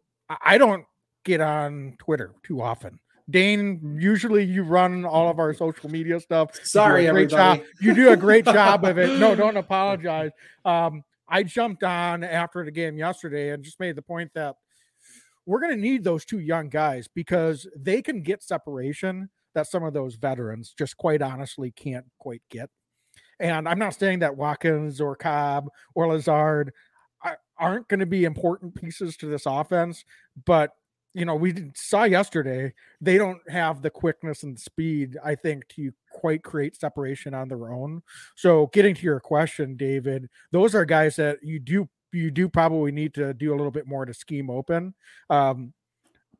[0.43, 0.84] I don't
[1.24, 3.00] get on Twitter too often.
[3.30, 6.56] Dane, usually you run all of our social media stuff.
[6.64, 7.60] Sorry, you everybody.
[7.60, 7.68] Job.
[7.80, 9.20] You do a great job of it.
[9.20, 10.32] No, don't apologize.
[10.66, 14.56] Um, I jumped on after the game yesterday and just made the point that
[15.46, 19.84] we're going to need those two young guys because they can get separation that some
[19.84, 22.70] of those veterans just quite honestly can't quite get.
[23.40, 26.72] And I'm not saying that Watkins or Cobb or Lazard
[27.58, 30.04] aren't going to be important pieces to this offense,
[30.46, 30.72] but
[31.13, 35.91] you know, we saw yesterday they don't have the quickness and speed, I think, to
[36.12, 38.02] quite create separation on their own.
[38.36, 42.91] So, getting to your question, David, those are guys that you do you do probably
[42.91, 44.93] need to do a little bit more to scheme open.
[45.30, 45.73] Um,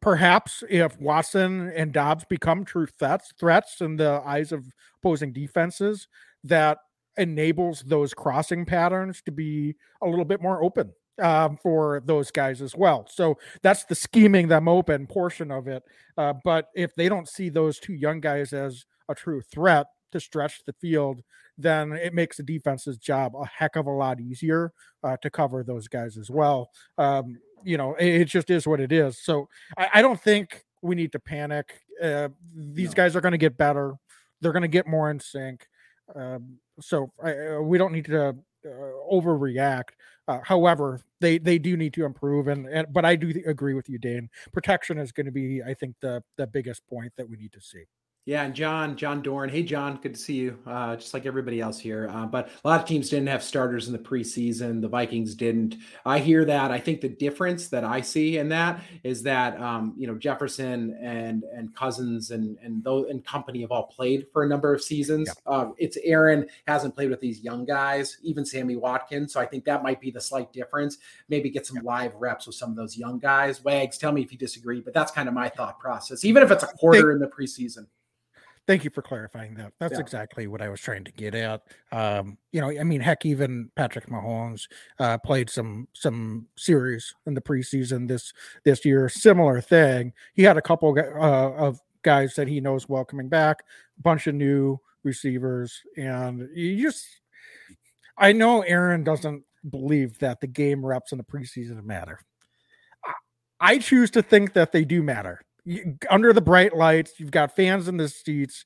[0.01, 4.65] perhaps if Watson and Doubs become true threats threats in the eyes of
[4.99, 6.07] opposing defenses,
[6.43, 6.79] that
[7.17, 12.62] enables those crossing patterns to be a little bit more open um, for those guys
[12.62, 13.08] as well.
[13.10, 15.84] So that's the scheming them open portion of it.
[16.17, 20.19] Uh, but if they don't see those two young guys as a true threat to
[20.19, 21.21] stretch the field,
[21.58, 24.71] then it makes the defense's job a heck of a lot easier
[25.04, 26.69] uh, to cover those guys as well.
[26.97, 29.19] Um, you know, it, it, just is what it is.
[29.23, 29.47] So
[29.78, 31.82] I, I don't think we need to panic.
[32.02, 32.93] Uh, these no.
[32.93, 33.93] guys are going to get better.
[34.41, 35.67] They're going to get more in sync.
[36.15, 39.89] Um, so I, uh, we don't need to overreact.
[40.28, 43.89] Uh, however, they they do need to improve, and, and but I do agree with
[43.89, 44.30] you, Dane.
[44.54, 47.62] Protection is going to be, I think, the the biggest point that we need to
[47.62, 47.84] see.
[48.25, 49.49] Yeah, and John, John Dorn.
[49.49, 50.57] Hey, John, good to see you.
[50.65, 53.88] Uh, just like everybody else here, uh, but a lot of teams didn't have starters
[53.88, 54.79] in the preseason.
[54.79, 55.75] The Vikings didn't.
[56.05, 56.71] I hear that.
[56.71, 60.97] I think the difference that I see in that is that um, you know Jefferson
[61.01, 64.81] and and Cousins and and those and company have all played for a number of
[64.81, 65.27] seasons.
[65.27, 65.53] Yeah.
[65.53, 69.33] Uh, it's Aaron hasn't played with these young guys, even Sammy Watkins.
[69.33, 70.97] So I think that might be the slight difference.
[71.27, 71.83] Maybe get some yeah.
[71.83, 73.65] live reps with some of those young guys.
[73.65, 76.23] Wags, tell me if you disagree, but that's kind of my thought process.
[76.23, 77.86] Even if it's a quarter in the preseason.
[78.65, 79.73] Thank you for clarifying that.
[79.80, 79.99] That's yeah.
[79.99, 81.63] exactly what I was trying to get at.
[81.91, 84.67] Um, you know, I mean, heck, even Patrick Mahomes
[84.99, 89.10] uh, played some some series in the preseason this this year.
[89.10, 90.13] Similar thing.
[90.34, 93.63] He had a couple uh, of guys that he knows well coming back,
[93.99, 97.06] a bunch of new receivers, and you just.
[98.17, 102.19] I know Aaron doesn't believe that the game reps in the preseason matter.
[103.60, 105.41] I choose to think that they do matter
[106.10, 107.19] under the bright lights.
[107.19, 108.65] You've got fans in the seats.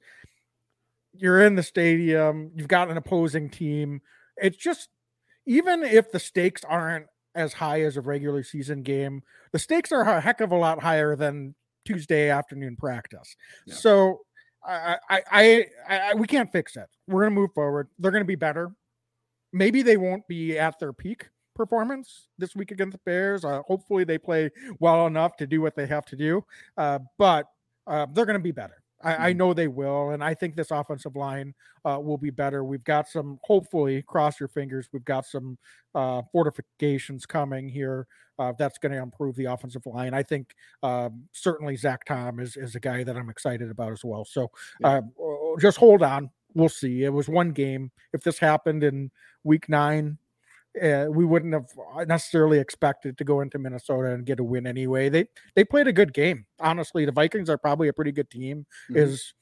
[1.14, 2.52] You're in the stadium.
[2.56, 4.02] You've got an opposing team.
[4.36, 4.90] It's just,
[5.46, 10.02] even if the stakes aren't as high as a regular season game, the stakes are
[10.02, 11.56] a heck of a lot higher than
[11.86, 13.36] Tuesday afternoon practice.
[13.66, 13.74] Yeah.
[13.76, 14.20] So
[14.66, 16.88] I, I, I, I, we can't fix it.
[17.08, 17.88] We're going to move forward.
[17.98, 18.72] They're going to be better.
[19.54, 23.44] Maybe they won't be at their peak, performance this week against the Bears.
[23.44, 26.44] Uh, hopefully, they play well enough to do what they have to do,
[26.78, 27.48] uh, but
[27.88, 28.84] uh, they're going to be better.
[29.04, 29.38] I, I, mm-hmm.
[29.38, 31.54] know they will, and I think this offensive line
[31.86, 32.64] uh, will be better.
[32.64, 34.90] We've got some, hopefully, cross your fingers.
[34.92, 35.58] We've got some
[35.94, 38.08] uh, fortifications coming here
[38.40, 40.14] uh, that's going to improve the offensive line.
[40.14, 44.04] I think um, certainly Zach Tom is is a guy that I'm excited about as
[44.04, 44.26] well.
[44.26, 45.02] So yeah.
[45.60, 46.30] just hold on.
[46.54, 47.04] We'll see.
[47.04, 47.92] It was one game.
[48.14, 49.12] If this happened in
[49.44, 50.18] week nine,
[50.82, 51.68] uh, we wouldn't have
[52.08, 55.10] necessarily expected to go into Minnesota and get a win anyway.
[55.10, 56.46] They they played a good game.
[56.60, 58.66] Honestly, the Vikings are probably a pretty good team.
[58.90, 58.98] Mm-hmm.
[58.98, 59.34] Is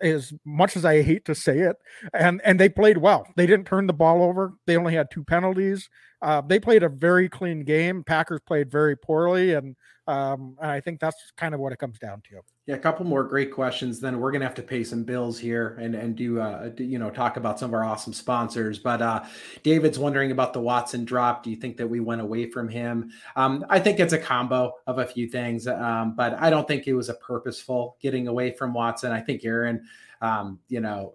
[0.00, 1.76] as much as I hate to say it,
[2.12, 3.26] and and they played well.
[3.36, 4.54] They didn't turn the ball over.
[4.66, 5.88] They only had two penalties.
[6.24, 8.02] Uh, they played a very clean game.
[8.02, 11.98] Packers played very poorly, and um, and I think that's kind of what it comes
[11.98, 12.40] down to.
[12.66, 14.00] Yeah, a couple more great questions.
[14.00, 16.98] Then we're gonna have to pay some bills here and and do uh do, you
[16.98, 18.78] know talk about some of our awesome sponsors.
[18.78, 19.24] But uh,
[19.62, 21.42] David's wondering about the Watson drop.
[21.42, 23.12] Do you think that we went away from him?
[23.36, 26.86] Um, I think it's a combo of a few things, um, but I don't think
[26.86, 29.12] it was a purposeful getting away from Watson.
[29.12, 29.86] I think Aaron,
[30.22, 31.12] um, you know,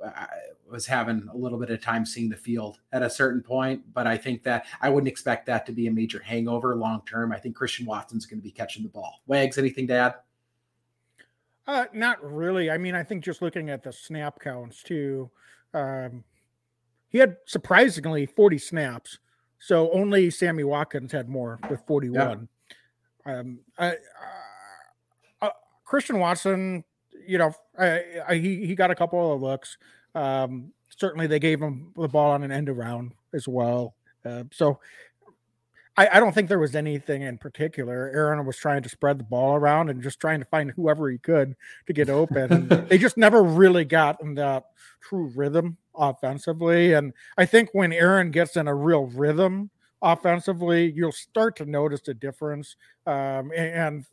[0.69, 4.07] was having a little bit of time seeing the field at a certain point, but
[4.07, 7.31] I think that I wouldn't expect that to be a major hangover long term.
[7.31, 9.21] I think Christian Watson's going to be catching the ball.
[9.27, 10.15] Wags, anything to add?
[11.67, 12.71] Uh, not really.
[12.71, 15.29] I mean, I think just looking at the snap counts too,
[15.73, 16.23] um,
[17.09, 19.19] he had surprisingly 40 snaps.
[19.59, 22.47] So only Sammy Watkins had more with 41.
[23.25, 23.39] Yeah.
[23.39, 23.93] Um, I, uh,
[25.41, 25.49] uh,
[25.85, 26.83] Christian Watson,
[27.27, 29.77] you know, I, I, he he got a couple of looks.
[30.15, 33.95] Um, certainly, they gave him the ball on an end around as well.
[34.25, 34.79] Uh, so
[35.99, 38.09] I, I, don't think there was anything in particular.
[38.13, 41.17] Aaron was trying to spread the ball around and just trying to find whoever he
[41.17, 41.55] could
[41.87, 42.67] to get open.
[42.87, 44.65] they just never really got in that
[45.01, 46.93] true rhythm offensively.
[46.93, 49.69] And I think when Aaron gets in a real rhythm
[50.01, 52.77] offensively, you'll start to notice a difference.
[53.05, 54.05] Um, and, and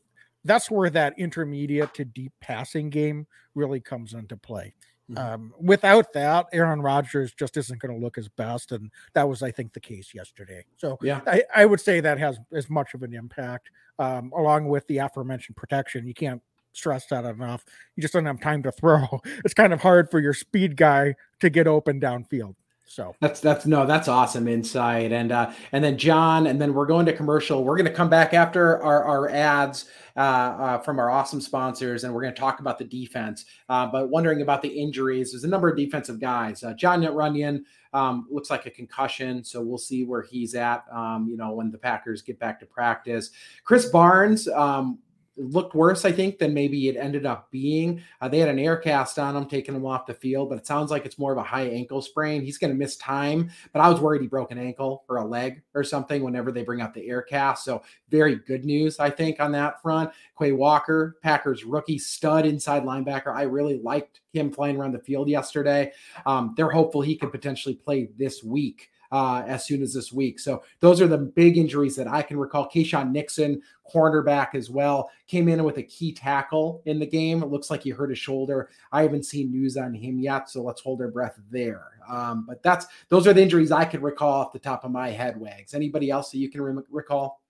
[0.44, 4.74] that's where that intermediate to deep passing game really comes into play.
[5.10, 5.34] Mm-hmm.
[5.34, 9.42] Um, without that, Aaron Rodgers just isn't going to look his best, and that was,
[9.42, 10.64] I think, the case yesterday.
[10.76, 14.68] So, yeah, I, I would say that has as much of an impact, um, along
[14.68, 16.06] with the aforementioned protection.
[16.06, 16.42] You can't
[16.72, 17.64] stress that enough.
[17.94, 19.20] You just don't have time to throw.
[19.44, 22.54] It's kind of hard for your speed guy to get open downfield.
[22.88, 25.12] So that's that's no, that's awesome insight.
[25.12, 27.64] And uh and then John, and then we're going to commercial.
[27.64, 32.04] We're going to come back after our, our ads uh, uh from our awesome sponsors,
[32.04, 33.44] and we're going to talk about the defense.
[33.68, 35.32] Uh, but wondering about the injuries.
[35.32, 36.62] There's a number of defensive guys.
[36.62, 40.84] Uh, Jon Runyan um, looks like a concussion, so we'll see where he's at.
[40.92, 43.30] Um, you know, when the Packers get back to practice.
[43.66, 44.98] Krys Barnes, um,
[45.36, 48.02] looked worse, I think, than maybe it ended up being.
[48.20, 50.66] Uh, they had an air cast on him, taking him off the field, but it
[50.66, 52.42] sounds like it's more of a high ankle sprain.
[52.42, 55.24] He's going to miss time, but I was worried he broke an ankle or a
[55.24, 57.64] leg or something whenever they bring out the air cast.
[57.64, 60.10] So, very good news, I think, on that front.
[60.38, 63.34] Quay Walker, Packers rookie stud inside linebacker.
[63.34, 65.92] I really liked him playing around the field yesterday.
[66.24, 70.38] Um, they're hopeful he could potentially play this week uh, as soon as this week.
[70.38, 72.68] So those are the big injuries that I can recall.
[72.68, 73.60] Keisean Nixon,
[73.92, 77.42] cornerback as well, came in with a key tackle in the game.
[77.42, 78.70] It looks like he hurt his shoulder.
[78.92, 81.90] I haven't seen news on him yet, so let's hold our breath there.
[82.08, 85.10] Um, but that's those are the injuries I can recall off the top of my
[85.10, 85.38] head.
[85.38, 85.74] Wags.
[85.74, 87.40] Anybody else that you can re- recall?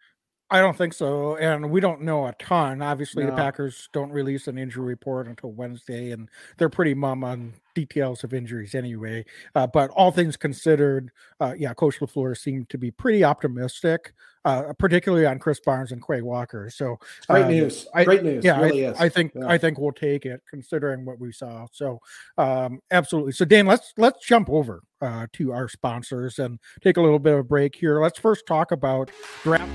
[0.48, 1.36] I don't think so.
[1.36, 2.80] And we don't know a ton.
[2.80, 3.30] Obviously, no.
[3.30, 8.24] the Packers don't release an injury report until Wednesday, and they're pretty mum on details
[8.24, 9.24] of injuries anyway.
[9.54, 14.14] Uh, but all things considered, uh, yeah, Coach LaFleur seemed to be pretty optimistic,
[14.46, 16.70] uh, particularly on Krys Barnes and Quay Walker.
[16.70, 16.96] So
[17.28, 17.86] great um, news.
[17.94, 18.42] I, great news.
[18.42, 19.46] Yeah, really I, I, think yeah.
[19.46, 21.66] I think we'll take it considering what we saw.
[21.70, 22.00] So
[22.38, 23.32] um, absolutely.
[23.32, 27.34] So Dan, let's let's jump over uh, to our sponsors and take a little bit
[27.34, 28.00] of a break here.
[28.00, 29.10] Let's first talk about
[29.42, 29.70] draft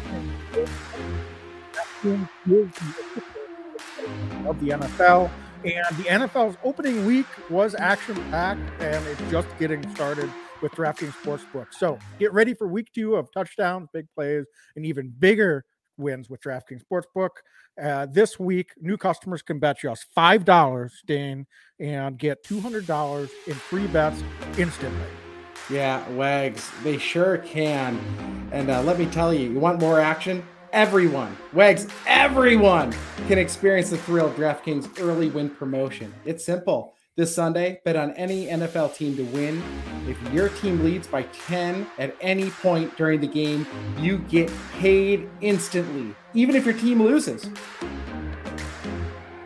[4.46, 5.30] of the NFL.
[5.64, 10.30] And the NFL's opening week was action packed, and it's just getting started
[10.62, 11.68] with DraftKings Sportsbook.
[11.72, 14.46] So get ready for week two of touchdowns, big plays,
[14.76, 15.66] and even bigger
[15.98, 17.30] wins with DraftKings Sportsbook.
[17.82, 21.46] Uh, this week, new customers can bet just $5, Dane,
[21.80, 24.24] and get $200 in free bets
[24.58, 25.08] instantly.
[25.70, 28.00] Yeah, Wags, they sure can.
[28.52, 30.44] And uh, let me tell you, you want more action?
[30.74, 32.94] Everyone, Wags, everyone
[33.28, 36.14] can experience the thrill of DraftKings early win promotion.
[36.26, 36.94] It's simple.
[37.18, 39.62] This Sunday, bet on any NFL team to win.
[40.08, 43.68] If your team leads by 10 at any point during the game,
[44.00, 47.50] you get paid instantly, even if your team loses.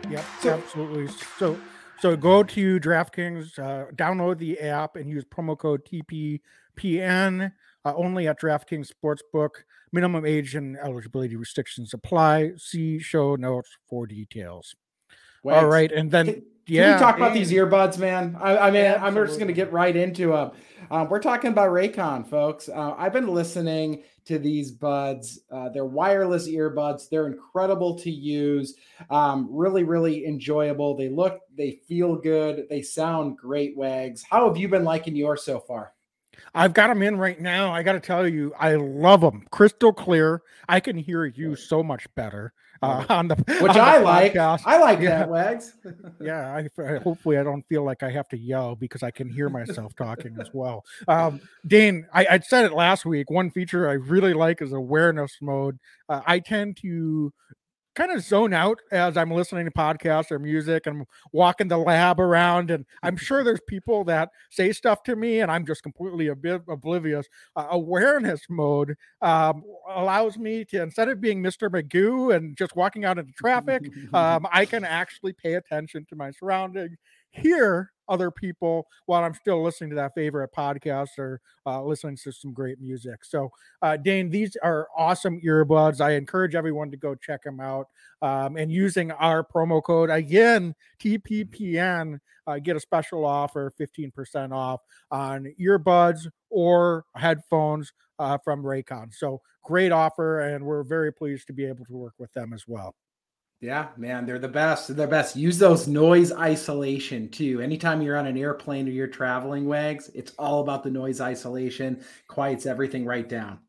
[0.08, 1.08] Yep, so, absolutely.
[1.38, 1.58] So,
[1.98, 7.50] so go to DraftKings, uh, download the app, and use promo code TPPN
[7.84, 9.50] uh, only at DraftKings Sportsbook.
[9.96, 12.52] Minimum age and eligibility restrictions apply.
[12.58, 14.76] See show notes for details.
[15.42, 18.36] Wait, All right, and then can, yeah, can we talk about these earbuds, man?
[18.38, 20.50] I, I mean, yeah, I'm just going to get right into them.
[20.90, 22.68] Um, we're talking about Raycon, folks.
[22.68, 25.40] Uh, I've been listening to these buds.
[25.50, 27.08] Uh, they're wireless earbuds.
[27.08, 28.74] They're incredible to use.
[29.08, 30.94] Um, really, really enjoyable.
[30.94, 32.66] They look, they feel good.
[32.68, 33.74] They sound great.
[33.78, 34.22] Wags.
[34.28, 35.94] How have you been liking yours so far?
[36.54, 37.72] I've got them in right now.
[37.72, 39.46] I got to tell you, I love them.
[39.50, 40.42] Crystal clear.
[40.68, 44.36] I can hear you so much better uh, on the which on I like.
[44.36, 45.18] I like yeah.
[45.18, 45.76] that, Wags.
[46.20, 49.28] yeah, I, I, hopefully I don't feel like I have to yell because I can
[49.28, 50.84] hear myself talking as well.
[51.08, 53.30] Um, Dane, I, I said it last week.
[53.30, 55.78] One feature I really like is awareness mode.
[56.08, 57.32] Uh, I tend to
[57.96, 61.78] kind of zone out as I'm listening to podcasts or music and I'm walking the
[61.78, 62.70] lab around.
[62.70, 66.36] And I'm sure there's people that say stuff to me and I'm just completely a
[66.36, 67.26] bit oblivious.
[67.56, 71.70] Uh, awareness mode um, allows me to, instead of being Mr.
[71.70, 76.30] Magoo and just walking out into traffic, um, I can actually pay attention to my
[76.30, 76.98] surroundings,
[77.30, 82.32] hear other people while I'm still listening to that favorite podcast or uh, listening to
[82.32, 83.24] some great music.
[83.24, 83.50] So,
[83.82, 86.00] uh, Dane, these are awesome earbuds.
[86.00, 87.88] I encourage everyone to go check them out.
[88.22, 94.80] Um, and using our promo code again, TPPN, uh, get a special offer 15% off
[95.10, 99.12] on earbuds or headphones uh, from Raycon.
[99.12, 100.40] So, great offer.
[100.40, 102.94] And we're very pleased to be able to work with them as well.
[103.60, 104.88] Yeah, man, they're the best.
[104.88, 105.34] They're the best.
[105.34, 107.62] Use those noise isolation too.
[107.62, 112.04] Anytime you're on an airplane or you're traveling, wags, it's all about the noise isolation.
[112.28, 113.60] Quiets everything right down.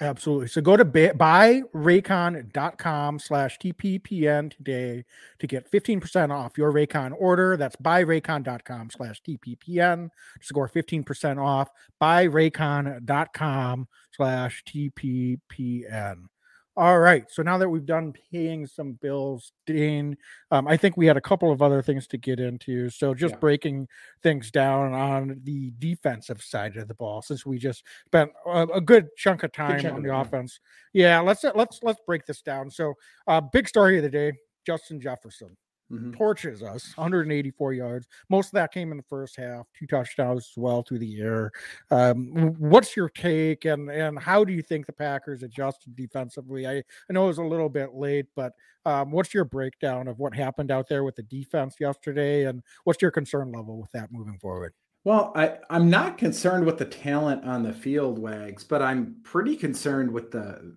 [0.00, 0.46] Absolutely.
[0.48, 5.04] So go to buyraycon.com slash TPPN today
[5.40, 7.56] to get 15% off your Raycon order.
[7.56, 10.10] That's buyraycon.com slash TPPN
[10.40, 11.70] to score 15% off.
[12.00, 16.26] Buyraycon.com slash TPPN.
[16.78, 17.24] All right.
[17.28, 20.16] So now that we've done paying some bills, Dean,
[20.52, 22.88] um, I think we had a couple of other things to get into.
[22.88, 23.40] So just yeah.
[23.40, 23.88] breaking
[24.22, 28.80] things down on the defensive side of the ball, since we just spent a, a
[28.80, 30.60] good chunk of time chunk on the offense.
[30.92, 32.70] Yeah, let's let's let's break this down.
[32.70, 32.94] So,
[33.26, 35.56] uh, big story of the day: Justin Jefferson
[35.90, 36.12] mm-hmm.
[36.12, 38.06] torches us 184 yards.
[38.28, 41.50] Most of that came in the first half, two touchdowns as well through the air.
[41.90, 46.66] Um, what's your take and and how do you think the Packers adjusted defensively?
[46.66, 48.52] I, I know it was a little bit late, but
[48.84, 53.02] um, what's your breakdown of what happened out there with the defense yesterday and what's
[53.02, 54.72] your concern level with that moving forward?
[55.04, 59.56] Well, I, I'm not concerned with the talent on the field, Wags, but I'm pretty
[59.56, 60.74] concerned with the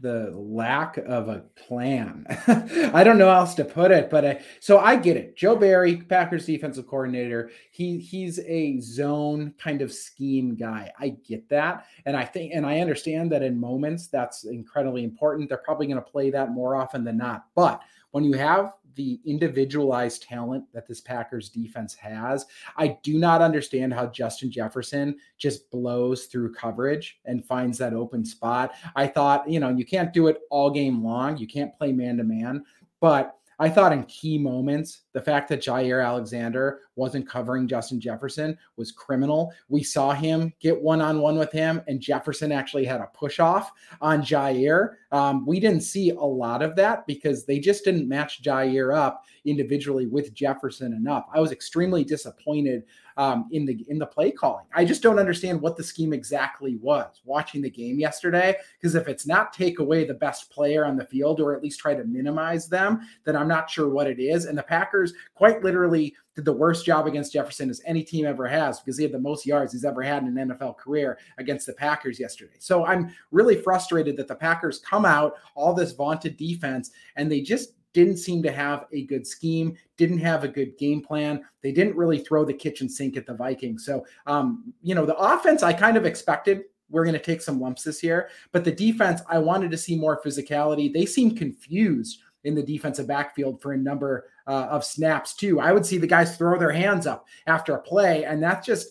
[0.00, 2.26] the lack of a plan.
[2.94, 5.36] I don't know how else to put it, but I, so I get it.
[5.36, 10.90] Joe Barry, Packers defensive coordinator, he he's a zone kind of scheme guy.
[10.98, 15.48] I get that, and I think and I understand that in moments that's incredibly important.
[15.48, 17.46] They're probably going to play that more often than not.
[17.54, 17.82] But
[18.12, 22.46] when you have the individualized talent that this Packers defense has.
[22.76, 28.24] I do not understand how Justin Jefferson just blows through coverage and finds that open
[28.24, 28.72] spot.
[28.96, 31.36] I thought, you know, you can't do it all game long.
[31.38, 32.64] You can't play man to man,
[33.00, 38.56] but I thought in key moments, the fact that Jaire Alexander wasn't covering Justin Jefferson
[38.76, 39.52] was criminal.
[39.68, 43.38] We saw him get one on one with him, and Jefferson actually had a push
[43.38, 44.94] off on Jaire.
[45.12, 49.24] Um, we didn't see a lot of that because they just didn't match Jaire up
[49.44, 51.26] individually with Jefferson enough.
[51.34, 52.84] I was extremely disappointed
[53.20, 54.64] um, in the in the play calling.
[54.74, 58.56] I just don't understand what the scheme exactly was watching the game yesterday.
[58.78, 61.80] Because if it's not take away the best player on the field or at least
[61.80, 64.46] try to minimize them, then I'm not sure what it is.
[64.46, 68.48] And the Packers quite literally did the worst job against Jefferson as any team ever
[68.48, 71.66] has because he had the most yards he's ever had in an NFL career against
[71.66, 72.56] the Packers yesterday.
[72.58, 77.42] So I'm really frustrated that the Packers come out all this vaunted defense and they
[77.42, 81.44] just didn't seem to have a good scheme, didn't have a good game plan.
[81.62, 83.84] They didn't really throw the kitchen sink at the Vikings.
[83.84, 87.60] So, um, you know, the offense I kind of expected we're going to take some
[87.60, 90.92] lumps this year, but the defense, I wanted to see more physicality.
[90.92, 95.60] They seem confused in the defensive backfield for a number uh, of snaps, too.
[95.60, 98.88] I would see the guys throw their hands up after a play, and that's just.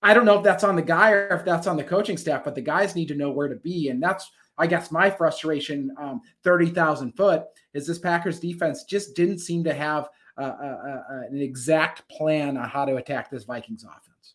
[0.00, 2.44] I don't know if that's on the guy or if that's on the coaching staff,
[2.44, 3.88] but the guys need to know where to be.
[3.88, 7.44] And that's I guess my frustration, um, 30,000 foot,
[7.74, 12.56] is this Packers defense just didn't seem to have uh, uh, uh, an exact plan
[12.56, 14.34] on how to attack this Vikings offense.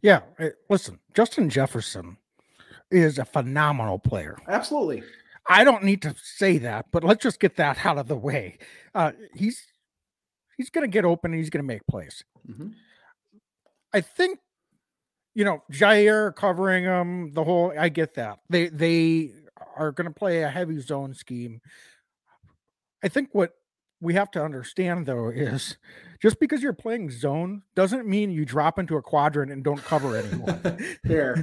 [0.00, 0.20] Yeah.
[0.70, 2.16] Listen, Justin Jefferson
[2.92, 4.38] is a phenomenal player.
[4.46, 5.02] Absolutely.
[5.48, 8.58] I don't need to say that, but let's just get that out of the way.
[8.94, 9.66] Uh, he's
[10.56, 12.22] he's going to get open and he's going to make plays.
[12.48, 12.68] Mm-hmm.
[13.92, 14.38] I think
[15.34, 17.72] you know Jair covering him the whole.
[17.76, 19.32] I get that they they
[19.76, 21.60] are going to play a heavy zone scheme.
[23.02, 23.52] I think what
[24.02, 25.78] we have to understand though is
[26.20, 30.16] just because you're playing zone doesn't mean you drop into a quadrant and don't cover
[30.16, 30.60] anyone.
[31.06, 31.36] Fair.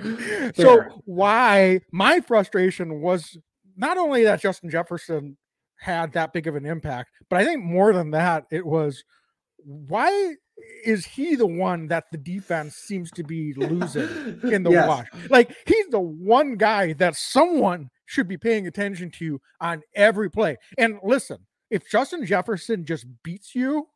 [0.56, 3.38] So why my frustration was
[3.78, 5.38] not only that Justin Jefferson
[5.80, 9.04] had that big of an impact, but I think more than that, it was
[9.58, 10.36] why
[10.84, 14.88] is he the one that the defense seems to be losing in the yes.
[14.88, 15.08] wash?
[15.30, 20.58] Like he's the one guy that someone should be paying attention to on every play.
[20.80, 23.88] And listen, if Justin Jefferson just beats you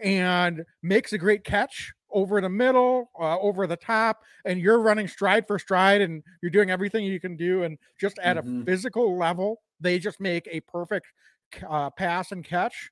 [0.00, 5.06] and makes a great catch over the middle, uh, over the top, and you're running
[5.06, 8.62] stride for stride and you're doing everything you can do, and just at mm-hmm.
[8.62, 11.06] a physical level, they just make a perfect
[11.68, 12.90] uh, pass and catch.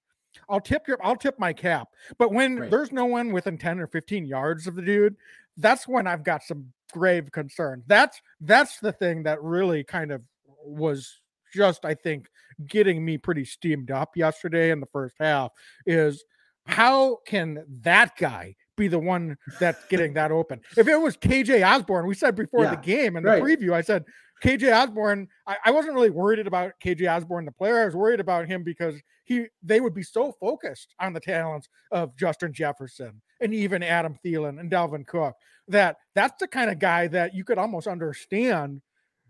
[0.49, 1.89] I'll tip your I'll tip my cap.
[2.19, 2.71] But when right.
[2.71, 5.17] there's no one within 10 or 15 yards of the dude,
[5.57, 7.83] that's when I've got some grave concern.
[7.89, 10.23] That's that's the thing that really kind of
[10.65, 11.21] was
[11.55, 12.29] just, I think,
[12.67, 15.53] getting me pretty steamed up yesterday in the first half
[15.87, 16.25] is
[16.67, 20.61] how can that guy be the one that's getting that open?
[20.77, 23.43] If it was KJ Osborn, we said before yeah, the game in the right.
[23.43, 24.05] preview, I said
[24.43, 27.83] KJ Osborn, I, I, wasn't really worried about KJ Osborn, the player.
[27.83, 28.95] I was worried about him because
[29.25, 34.17] he they would be so focused on the talents of Justin Jefferson and even Adam
[34.25, 35.35] Thielen and Dalvin Cook
[35.69, 38.81] that that's the kind of guy that you could almost understand.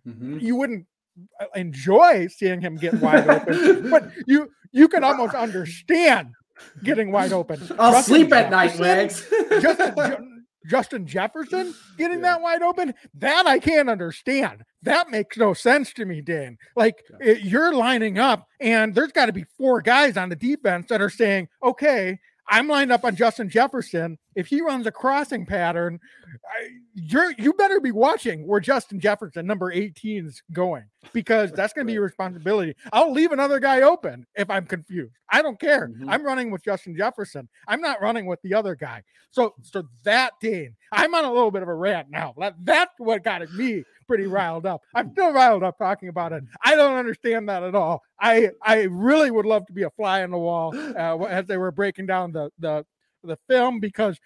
[0.07, 0.39] Mm-hmm.
[0.41, 0.87] You wouldn't
[1.55, 6.29] enjoy seeing him get wide open, but you you can almost understand
[6.83, 7.61] getting wide open.
[7.79, 9.27] I'll Justin sleep at night, Legs.
[9.61, 12.35] Justin, Justin Jefferson getting yeah.
[12.35, 14.63] that wide open, that I can't understand.
[14.83, 16.59] That makes no sense to me, Dan.
[16.77, 17.33] Like yeah.
[17.33, 21.01] it, you're lining up, and there's got to be four guys on the defense that
[21.01, 24.19] are saying, okay, I'm lined up on Justin Jefferson.
[24.39, 25.99] If he runs a crossing pattern,
[26.95, 31.85] you're you better be watching where Justin Jefferson, number 18, is going because that's going
[31.85, 32.77] to be your responsibility.
[32.93, 35.15] I'll leave another guy open if I'm confused.
[35.29, 35.89] I don't care.
[35.89, 36.09] Mm-hmm.
[36.09, 37.49] I'm running with Justin Jefferson.
[37.67, 39.03] I'm not running with the other guy.
[39.33, 42.33] So, so that Dane, I'm on a little bit of a rant now.
[42.39, 44.83] That, that's what got me pretty riled up.
[44.95, 46.45] I'm still riled up talking about it.
[46.65, 48.03] I don't understand that at all.
[48.21, 51.57] I, I really would love to be a fly on the wall uh, as they
[51.57, 52.85] were breaking down the, the,
[53.25, 54.19] the film because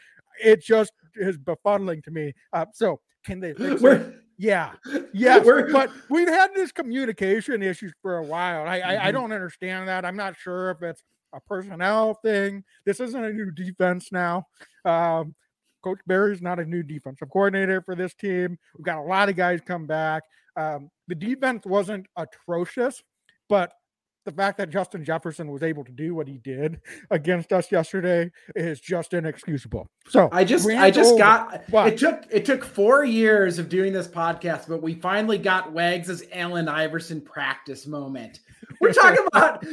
[0.42, 2.32] it just is befuddling to me.
[2.52, 4.14] Uh, so can they fix it?
[4.38, 4.72] Yeah,
[5.12, 5.38] yeah.
[5.38, 8.66] but we've had this communication issues for a while.
[8.66, 8.88] I, mm-hmm.
[8.88, 9.12] I, I mm-hmm.
[9.12, 10.04] don't understand that.
[10.04, 12.64] I'm not sure if it's a personnel thing.
[12.84, 14.46] This isn't a new defense now.
[14.84, 15.34] Um,
[15.82, 18.58] Coach Barry's not a new defensive coordinator for this team.
[18.76, 20.22] We've got a lot of guys come back.
[20.56, 23.02] Um, the defense wasn't atrocious,
[23.48, 23.72] but
[24.24, 28.30] the fact that Justin Jefferson was able to do what he did against us yesterday
[28.54, 29.88] is just inexcusable.
[30.08, 33.92] So I just I just over, got it took it took four years of doing
[33.92, 38.40] this podcast, but we finally got Wags' Allen Iverson practice moment.
[38.80, 39.64] We're talking about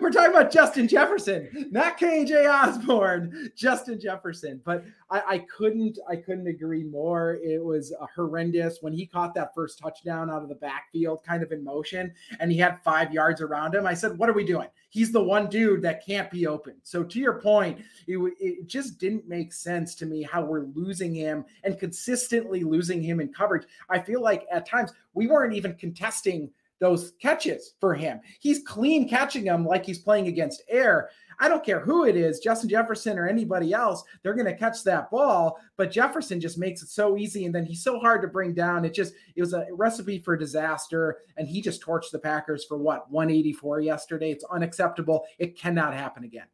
[0.00, 4.60] we're talking about Justin Jefferson, not KJ Osborn, Justin Jefferson.
[4.64, 4.84] But
[5.14, 7.34] I, I couldn't I couldn't agree more.
[7.34, 11.40] It was uh, horrendous when he caught that first touchdown out of the backfield, kind
[11.42, 13.86] of in motion, and he had five yards around him.
[13.86, 16.74] I said, "What are we doing?" He's the one dude that can't be open.
[16.82, 21.14] So to your point, it, it just didn't make sense to me how we're losing
[21.14, 23.66] him and consistently losing him in coverage.
[23.88, 26.50] I feel like at times we weren't even contesting
[26.84, 28.20] those catches for him.
[28.40, 31.08] He's clean catching them like he's playing against air.
[31.40, 34.84] I don't care who it is, Justin Jefferson or anybody else, they're going to catch
[34.84, 35.58] that ball.
[35.78, 37.46] But Jefferson just makes it so easy.
[37.46, 38.84] And then he's so hard to bring down.
[38.84, 41.16] It just, it was a recipe for disaster.
[41.38, 44.30] And he just torched the Packers for what, 184 yesterday?
[44.30, 45.24] It's unacceptable.
[45.38, 46.46] It cannot happen again.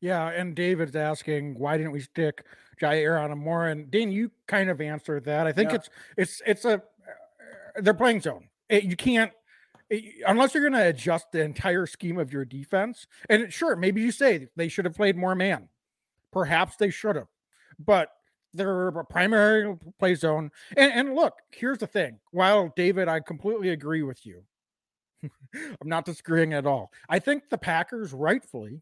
[0.00, 0.28] Yeah.
[0.28, 2.46] And David's asking, why didn't we stick
[2.80, 3.68] Jaire on him more?
[3.68, 5.46] And Dane, you kind of answered that.
[5.46, 5.76] I think yeah.
[5.76, 6.82] it's, it's, it's a,
[7.76, 8.48] they're playing zone.
[8.70, 9.32] It, you can't
[10.26, 13.06] unless you're going to adjust the entire scheme of your defense.
[13.28, 15.68] And sure, maybe you say they should have played more man.
[16.32, 17.26] Perhaps they should have,
[17.78, 18.10] but
[18.54, 20.50] they're a primary play zone.
[20.76, 22.18] And, and look, here's the thing.
[22.30, 24.42] While David, I completely agree with you.
[25.22, 26.92] I'm not disagreeing at all.
[27.08, 28.80] I think the Packers rightfully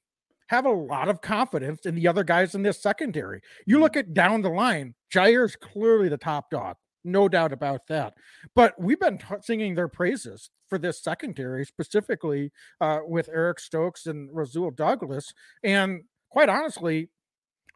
[0.48, 3.40] have a lot of confidence in the other guys in this secondary.
[3.66, 3.82] You mm-hmm.
[3.82, 6.76] look at down the line, Jaire's clearly the top dog.
[7.04, 8.14] No doubt about that.
[8.54, 14.06] But we've been t- singing their praises for this secondary, specifically uh, with Eric Stokes
[14.06, 15.32] and Rasul Douglas.
[15.62, 17.08] And quite honestly,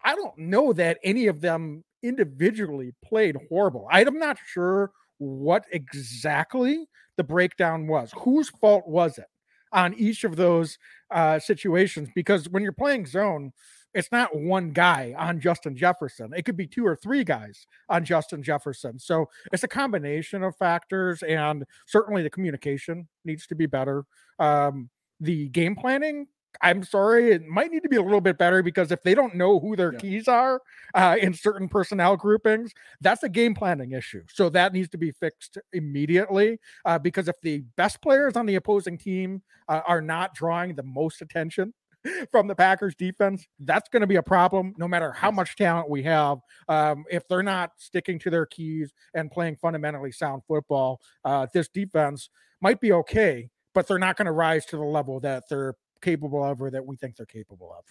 [0.04, 3.86] I don't know that any of them individually played horrible.
[3.90, 8.12] I'm not sure what exactly the breakdown was.
[8.18, 9.26] Whose fault was it
[9.72, 10.78] on each of those
[11.10, 12.08] uh, situations?
[12.14, 13.52] Because when you're playing zone,
[13.94, 16.32] it's not one guy on Justin Jefferson.
[16.34, 18.98] It could be two or three guys on Justin Jefferson.
[18.98, 24.04] So it's a combination of factors, and certainly the communication needs to be better.
[24.38, 24.90] Um,
[25.20, 26.26] the game planning,
[26.60, 29.34] I'm sorry, it might need to be a little bit better because if they don't
[29.34, 29.98] know who their yeah.
[29.98, 30.60] keys are
[30.94, 34.22] uh, in certain personnel groupings, that's a game planning issue.
[34.28, 38.56] So that needs to be fixed immediately uh, because if the best players on the
[38.56, 41.72] opposing team uh, are not drawing the most attention
[42.30, 45.88] from the Packers defense, that's going to be a problem no matter how much talent
[45.88, 46.38] we have.
[46.68, 51.68] Um, if they're not sticking to their keys and playing fundamentally sound football, uh, this
[51.68, 52.28] defense
[52.60, 56.44] might be okay, but they're not going to rise to the level that they're capable
[56.44, 57.84] of or that we think they're capable of.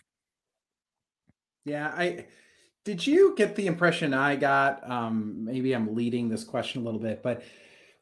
[1.64, 2.26] Yeah, I
[2.84, 4.90] did you get the impression I got?
[4.90, 7.44] Um, maybe I'm leading this question a little bit, but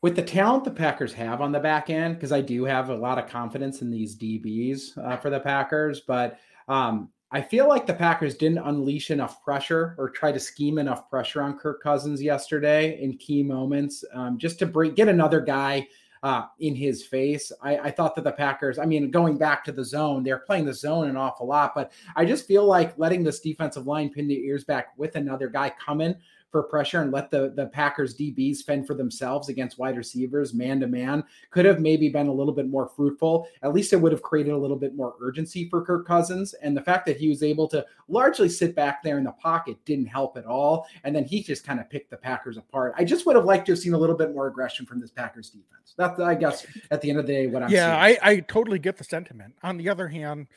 [0.02, 2.96] with the talent the Packers have on the back end, because I do have a
[2.96, 7.86] lot of confidence in these DBs uh, for the Packers, but um, I feel like
[7.86, 12.22] the Packers didn't unleash enough pressure or try to scheme enough pressure on Kirk Cousins
[12.22, 15.88] yesterday in key moments, um, just to bring get another guy
[16.24, 17.52] uh, in his face.
[17.62, 20.66] I, I, thought that the Packers, I mean, going back to the zone, they're playing
[20.66, 24.28] the zone an awful lot, but I just feel like letting this defensive line pin
[24.28, 26.16] their ears back with another guy coming
[26.52, 30.80] for pressure and let the the Packers DBs fend for themselves against wide receivers man
[30.80, 33.48] to man could have maybe been a little bit more fruitful.
[33.62, 36.54] At least it would have created a little bit more urgency for Kirk Cousins.
[36.56, 39.78] And the fact that he was able to largely sit back there in the pocket
[39.86, 40.88] didn't help at all.
[41.04, 42.94] And then he just kind of picked the Packers apart.
[42.98, 45.12] I just would have liked to have seen a little bit more aggression from this
[45.12, 45.94] Packers defense.
[45.98, 48.80] That's I guess at the end of the day what I'm yeah, I, I totally
[48.80, 49.56] get the sentiment.
[49.64, 50.48] On the other hand,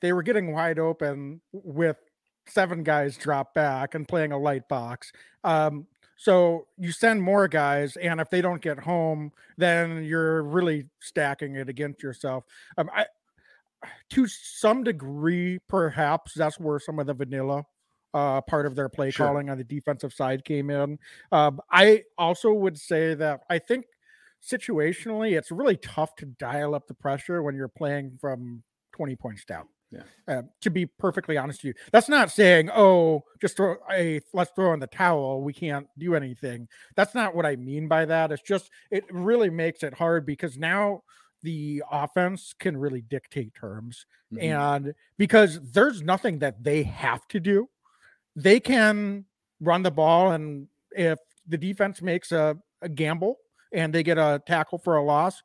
[0.00, 1.96] they were getting wide open with
[2.46, 5.12] seven guys drop back and playing a light box.
[5.42, 5.86] Um,
[6.16, 11.56] so you send more guys, and if they don't get home, then you're really stacking
[11.56, 12.44] it against yourself.
[12.78, 13.06] Um, I,
[14.10, 17.64] to some degree, perhaps that's where some of the vanilla
[18.14, 19.26] uh, part of their play sure.
[19.26, 20.98] calling on the defensive side came in.
[21.32, 23.86] Um, I also would say that I think
[24.42, 29.44] situationally, it's really tough to dial up the pressure when you're playing from 20 points
[29.44, 29.66] down.
[29.94, 30.38] Yeah.
[30.38, 34.50] Uh, to be perfectly honest with you, that's not saying, oh, just throw a let's
[34.52, 35.42] throw in the towel.
[35.42, 36.68] We can't do anything.
[36.96, 38.32] That's not what I mean by that.
[38.32, 41.02] It's just it really makes it hard because now
[41.42, 44.06] the offense can really dictate terms.
[44.32, 44.42] Mhm.
[44.42, 47.68] And because there's nothing that they have to do,
[48.34, 49.26] they can
[49.60, 50.32] run the ball.
[50.32, 53.38] And if the defense makes a, a gamble
[53.72, 55.42] and they get a tackle for a loss,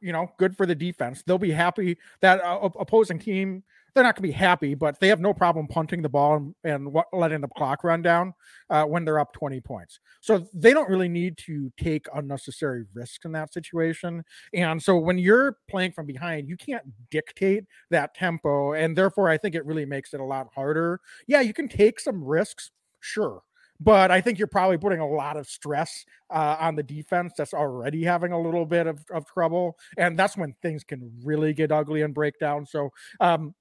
[0.00, 1.22] you know, good for the defense.
[1.26, 3.62] They'll be happy that uh, opposing team,
[3.96, 6.54] they're not going to be happy, but they have no problem punting the ball and,
[6.64, 8.34] and letting the clock run down
[8.68, 10.00] uh, when they're up 20 points.
[10.20, 14.22] So they don't really need to take unnecessary risks in that situation.
[14.52, 18.74] And so when you're playing from behind, you can't dictate that tempo.
[18.74, 21.00] And therefore, I think it really makes it a lot harder.
[21.26, 23.40] Yeah, you can take some risks, sure.
[23.80, 27.54] But I think you're probably putting a lot of stress uh, on the defense that's
[27.54, 29.78] already having a little bit of, of trouble.
[29.96, 32.66] And that's when things can really get ugly and break down.
[32.66, 32.90] So,
[33.20, 33.54] um,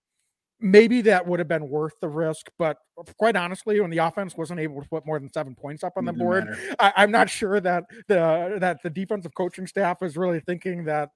[0.65, 2.49] maybe that would have been worth the risk.
[2.57, 2.77] But
[3.17, 6.05] quite honestly, when the offense wasn't able to put more than seven points up on
[6.05, 6.75] the board, matter.
[6.79, 11.09] I, I'm not sure that the that the defensive coaching staff is really thinking that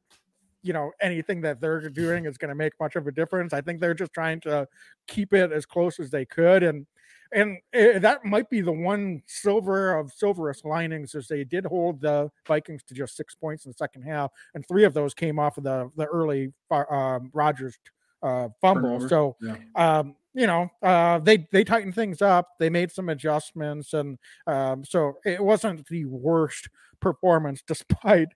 [0.62, 3.52] you know anything that they're doing is going to make much of a difference.
[3.52, 4.68] I think they're just trying to
[5.08, 6.86] keep it as close as they could, and
[7.32, 12.02] and eh, that might be the one silver of silverest linings is they did hold
[12.02, 15.39] the Vikings to just six points in the second half, and three of those came
[15.39, 17.80] off of the the early far- um, Rodgers
[18.22, 19.08] uh, fumble.
[19.08, 19.56] So Yeah.
[19.76, 22.50] um, you know, uh, they they tightened things up.
[22.60, 24.18] They made some adjustments, and
[24.48, 28.30] um, so it wasn't the worst performance, despite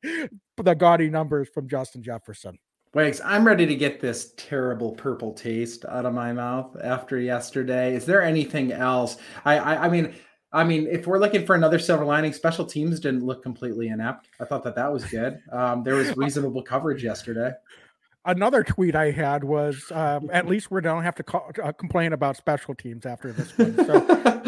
[0.57, 2.57] the gaudy numbers from Justin Jefferson.
[2.93, 7.95] Wags, I'm ready to get this terrible purple taste out of my mouth after yesterday.
[7.95, 9.17] Is there anything else?
[9.45, 10.13] I, I, I mean,
[10.51, 14.29] I mean, if we're looking for another silver lining, special teams didn't look completely inept.
[14.39, 15.41] I thought that that was good.
[15.51, 17.51] Um, there was reasonable coverage yesterday.
[18.25, 22.13] Another tweet I had was, um, "At least we don't have to call, uh, complain
[22.13, 23.95] about special teams after this one." So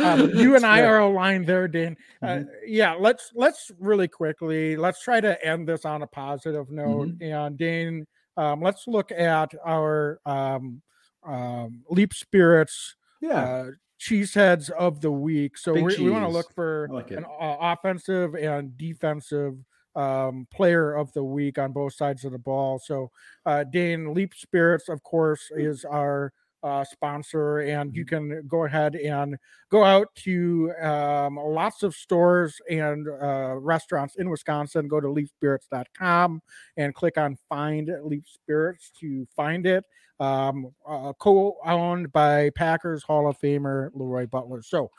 [0.03, 1.97] um, you and I are aligned there, Dan.
[2.21, 2.47] Uh, Mhm.
[2.65, 7.09] Yeah, let's let's really quickly let's try to end this on a positive note.
[7.19, 8.07] And Dane,
[8.37, 10.81] um, let's look at our um,
[11.23, 13.43] um, leap spirits Yeah.
[13.43, 15.57] uh, cheeseheads of the week.
[15.57, 19.55] So we, we want to look for like an uh, offensive and defensive
[19.95, 22.79] um, player of the week on both sides of the ball.
[22.79, 23.11] So
[23.45, 26.33] uh, Dane Leap Spirits, of course, is our
[26.65, 29.37] uh, sponsor, and you can go ahead and
[29.69, 34.87] go out to um, lots of stores and uh, restaurants in Wisconsin.
[34.87, 36.41] Go to leapspirits.com
[36.77, 39.85] and click on Find Leap Spirits to find it.
[40.19, 44.63] Um, uh, co-owned by Packers Hall of Famer Leroy Butler.
[44.63, 44.89] So,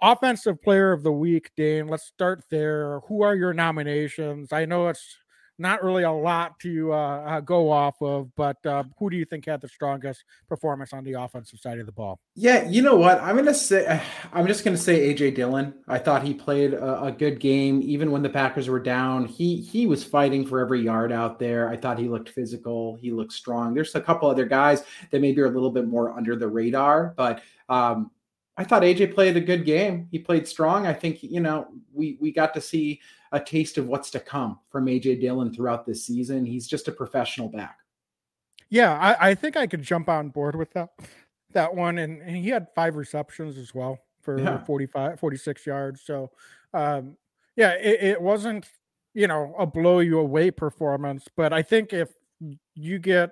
[0.00, 1.88] offensive player of the week, Dane.
[1.88, 3.00] Let's start there.
[3.08, 4.52] Who are your nominations?
[4.52, 5.16] I know it's
[5.58, 9.24] not really a lot to uh, uh, go off of, but uh, who do you
[9.24, 12.20] think had the strongest performance on the offensive side of the ball?
[12.36, 13.20] Yeah, you know what?
[13.20, 14.00] I'm gonna say
[14.32, 15.74] I'm just gonna say AJ Dillon.
[15.88, 19.24] I thought he played a, a good game, even when the Packers were down.
[19.26, 21.68] He he was fighting for every yard out there.
[21.68, 22.96] I thought he looked physical.
[22.96, 23.74] He looked strong.
[23.74, 27.14] There's a couple other guys that maybe are a little bit more under the radar,
[27.16, 28.10] but um,
[28.58, 30.08] I thought AJ played a good game.
[30.10, 30.86] He played strong.
[30.86, 33.00] I think you know we we got to see
[33.32, 36.44] a taste of what's to come from AJ Dillon throughout this season.
[36.44, 37.78] He's just a professional back.
[38.68, 40.90] Yeah, I, I think I could jump on board with that
[41.52, 41.98] that one.
[41.98, 44.58] And, and he had five receptions as well for Yeah.
[44.64, 46.02] 45, 46 yards.
[46.02, 46.30] So
[46.74, 47.16] um,
[47.56, 48.68] yeah, it, it wasn't,
[49.14, 51.26] you know, a blow you away performance.
[51.36, 52.10] But I think if
[52.74, 53.30] you get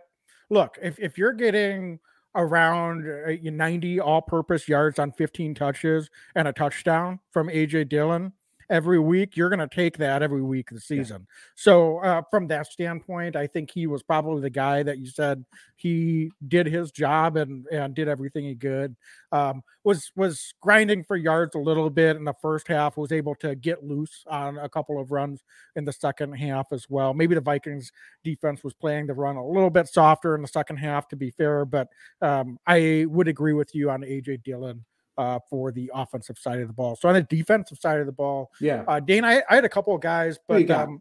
[0.50, 1.98] look, if, if you're getting
[2.36, 8.32] around uh, 90 all purpose yards on 15 touches and a touchdown from AJ Dillon
[8.70, 11.26] every week, you're going to take that every week of the season.
[11.54, 15.44] So, uh, from that standpoint, I think he was probably the guy that you said
[15.76, 18.96] he did his job and and did everything he could.
[19.32, 22.96] Um, was was grinding for yards a little bit in the first half.
[22.96, 25.42] Was able to get loose on a couple of runs
[25.76, 27.14] in the second half as well.
[27.14, 27.92] Maybe the Vikings
[28.24, 31.30] defense was playing the run a little bit softer in the second half, to be
[31.30, 31.64] fair.
[31.64, 31.88] But
[32.20, 34.84] um, I would agree with you on AJ Dillon.
[35.18, 36.94] Uh, for the offensive side of the ball.
[36.94, 38.84] So on the defensive side of the ball, Yeah.
[38.86, 41.00] uh, Dane, I, I had a couple of guys, but um,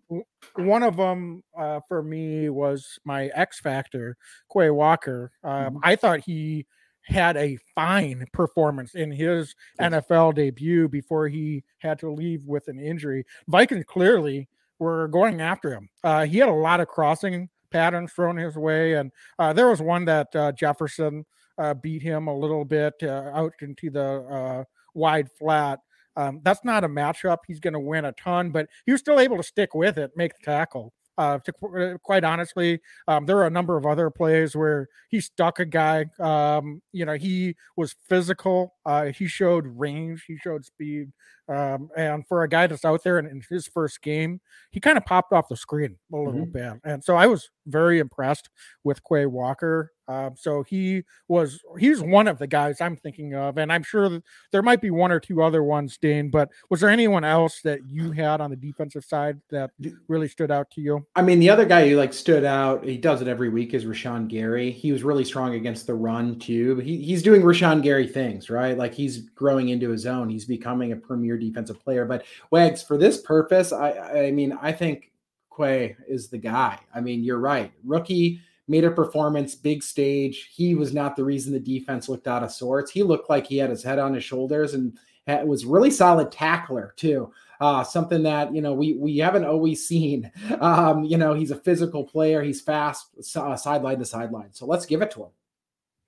[0.55, 4.15] one of them uh, for me was my X factor,
[4.53, 5.33] Quay Walker.
[5.43, 5.79] Um, Mhm.
[5.83, 6.65] I thought he
[7.01, 9.91] had a fine performance in his Yes.
[9.91, 13.25] NFL debut before he had to leave with an injury.
[13.49, 14.47] Vikings clearly
[14.79, 15.89] were going after him.
[16.05, 19.81] Uh, he had a lot of crossing patterns thrown his way, and uh, there was
[19.81, 21.25] one that uh, Jefferson
[21.57, 25.79] uh, beat him a little bit uh, out into the uh, wide flat.
[26.17, 29.19] Um, that's not a matchup he's going to win a ton, but he was still
[29.19, 30.93] able to stick with it, make the tackle.
[31.17, 35.21] Uh, to uh, quite honestly, um, there are a number of other plays where he
[35.21, 36.05] stuck a guy.
[36.19, 38.74] Um, you know, he was physical.
[38.85, 40.25] Uh, he showed range.
[40.27, 41.11] He showed speed.
[41.47, 44.97] Um, and for a guy that's out there in, in his first game, he kind
[44.97, 46.51] of popped off the screen a little mm-hmm.
[46.51, 46.73] bit.
[46.83, 48.49] And so I was very impressed
[48.83, 49.91] with Quay Walker.
[50.07, 54.21] Um, so he was he's one of the guys I'm thinking of, and I'm sure
[54.51, 56.29] there might be one or two other ones, Dane.
[56.29, 59.71] But was there anyone else that you had on the defensive side that
[60.07, 61.07] really stood out to you?
[61.15, 63.85] I mean, the other guy who like stood out, he does it every week, is
[63.85, 64.69] Rashan Gary.
[64.69, 66.75] He was really strong against the run too.
[66.77, 68.74] He, he's doing Rashan Gary things, right?
[68.77, 70.29] Like he's growing into his own.
[70.29, 72.05] He's becoming a premier defensive player.
[72.05, 75.11] But Wags, for this purpose, I I mean, I think
[75.55, 76.79] Quay is the guy.
[76.93, 80.49] I mean, you're right, rookie made a performance, big stage.
[80.53, 82.91] He was not the reason the defense looked out of sorts.
[82.91, 84.97] He looked like he had his head on his shoulders and
[85.27, 87.31] had, was really solid tackler too.
[87.61, 90.31] Uh, something that you know we we haven't always seen.
[90.59, 92.41] Um, you know, he's a physical player.
[92.41, 94.49] He's fast, uh, sideline to sideline.
[94.51, 95.29] So let's give it to him.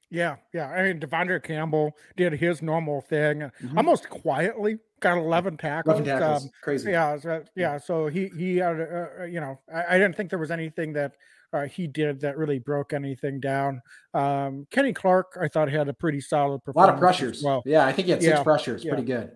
[0.10, 0.70] Yeah, yeah.
[0.70, 3.78] I mean, De'Vondre Campbell did his normal thing, mm-hmm.
[3.78, 4.80] almost quietly.
[4.99, 5.99] Got eleven tackles.
[5.99, 6.43] 11 tackles.
[6.45, 6.91] Um, Crazy.
[6.91, 7.78] Yeah, so, yeah.
[7.78, 10.93] So he he had, uh, uh, you know, I, I, didn't think there was anything
[10.93, 11.14] that
[11.53, 13.82] uh, he did that really broke anything down.
[14.14, 16.89] Um, Kenny Clark, I thought had a pretty solid performance.
[16.89, 17.43] A lot of pressures.
[17.43, 18.84] Well, yeah, I think he had six yeah, pressures.
[18.84, 18.93] Yeah.
[18.93, 19.32] Pretty good.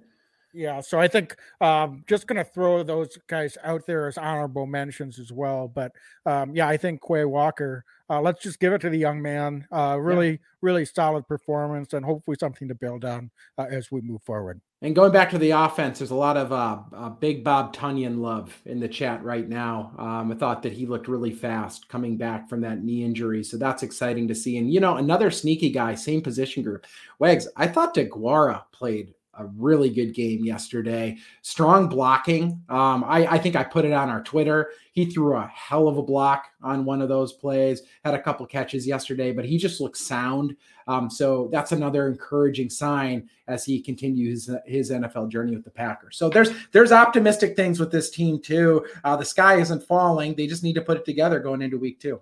[0.54, 4.66] Yeah, so I think um, just going to throw those guys out there as honorable
[4.66, 5.68] mentions as well.
[5.68, 5.94] But
[6.26, 7.86] um, yeah, I think Quay Walker.
[8.12, 9.66] Uh, let's just give it to the young man.
[9.72, 10.38] Uh, really, yeah.
[10.62, 14.60] really solid performance, and hopefully something to build on uh, as we move forward.
[14.82, 18.20] And going back to the offense, there's a lot of uh, uh, big Bob Tonyan
[18.20, 19.94] love in the chat right now.
[19.98, 23.44] Um, I thought that he looked really fast coming back from that knee injury.
[23.44, 24.58] So that's exciting to see.
[24.58, 26.88] And, you know, another sneaky guy, same position group.
[27.20, 31.18] Wags, I thought DeGuara played a really good game yesterday.
[31.42, 32.62] Strong blocking.
[32.68, 34.72] Um, I, I, think I put it on our Twitter.
[34.92, 38.46] He threw a hell of a block on one of those plays, had a couple
[38.46, 40.56] catches yesterday, but he just looks sound.
[40.88, 46.18] Um, so that's another encouraging sign as he continues his NFL journey with the Packers.
[46.18, 48.86] So there's there's optimistic things with this team too.
[49.04, 50.36] Uh, the sky isn't falling.
[50.36, 52.20] They just need to put it together going into week two.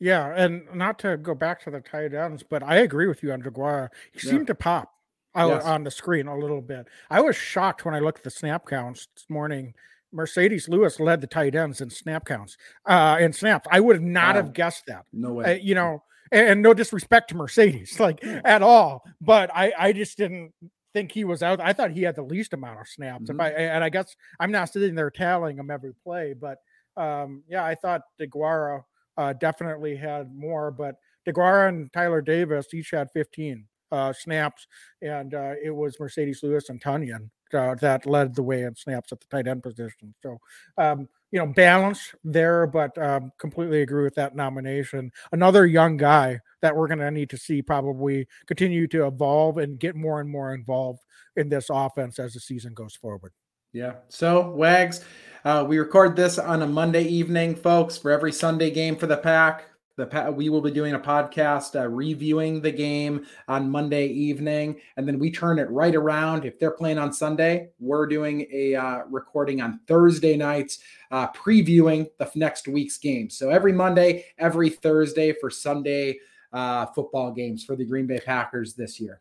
[0.00, 3.32] Yeah, and not to go back to the tight ends, but I agree with you
[3.32, 3.90] on DeGuara.
[4.12, 4.32] He yeah.
[4.32, 4.93] seemed to pop
[5.36, 5.64] yes.
[5.64, 6.86] on the screen a little bit.
[7.10, 9.74] I was shocked when I looked at the snap counts this morning.
[10.14, 12.56] Marcedes Lewis led the tight ends in snap counts
[12.86, 13.66] uh, and snaps.
[13.70, 15.06] I would not have guessed that.
[15.12, 15.44] No way.
[15.44, 18.40] Uh, you know, and, and, no disrespect to Marcedes, like yeah.
[18.44, 19.02] at all.
[19.20, 20.52] But I, I just didn't
[20.92, 21.60] think he was out.
[21.60, 23.28] I thought he had the least amount of snaps.
[23.28, 23.40] Mm-hmm.
[23.40, 26.58] I and I guess I'm not sitting there tallying him every play, but
[26.96, 28.84] um, yeah, I thought DeGuara
[29.18, 30.70] uh, definitely had more.
[30.70, 34.66] But DeGuara and Tyler Davis each had 15 uh, snaps,
[35.02, 39.12] and uh, it was Marcedes Lewis and Tonyan uh, that led the way in snaps
[39.12, 40.14] at the tight end position.
[40.22, 40.38] So,
[40.76, 45.10] um, you know, balance there, but um, completely agree with that nomination.
[45.32, 49.78] Another young guy that we're going to need to see probably continue to evolve and
[49.78, 51.00] get more and more involved
[51.36, 53.32] in this offense as the season goes forward.
[53.72, 53.94] Yeah.
[54.08, 55.04] So, Wags,
[55.44, 59.16] uh, we record this on a Monday evening, folks, for every Sunday game for the
[59.16, 59.64] pack.
[59.96, 65.06] The we will be doing a podcast uh, reviewing the game on Monday evening, and
[65.06, 66.44] then we turn it right around.
[66.44, 70.80] If they're playing on Sunday, we're doing a uh, recording on Thursday nights,
[71.12, 73.30] uh, previewing the next week's game.
[73.30, 76.18] So every Monday, every Thursday for Sunday
[76.52, 79.20] uh, football games for the Green Bay Packers this year.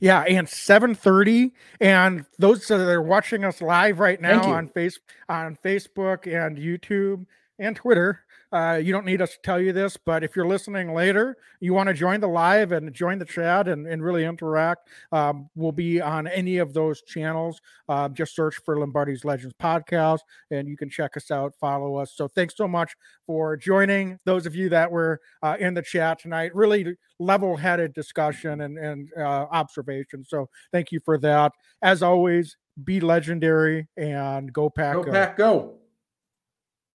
[0.00, 4.98] Yeah, and 7:30 and those that are watching us live right now on face
[5.28, 7.26] on Facebook and YouTube
[7.58, 8.20] and Twitter
[8.52, 11.74] uh, you don't need us to tell you this, but if you're listening later, you
[11.74, 15.72] want to join the live and join the chat and, and really interact, um, we'll
[15.72, 17.60] be on any of those channels.
[17.88, 20.20] Uh, just search for Lombardi's Legends podcast
[20.50, 22.12] and you can check us out, follow us.
[22.14, 22.94] So thanks so much
[23.26, 24.18] for joining.
[24.24, 28.78] Those of you that were uh, in the chat tonight, really level headed discussion and,
[28.78, 30.24] and uh, observation.
[30.24, 31.52] So thank you for that.
[31.82, 34.94] As always, be legendary and go pack.
[34.94, 35.12] Go, go.
[35.12, 35.77] pack, go.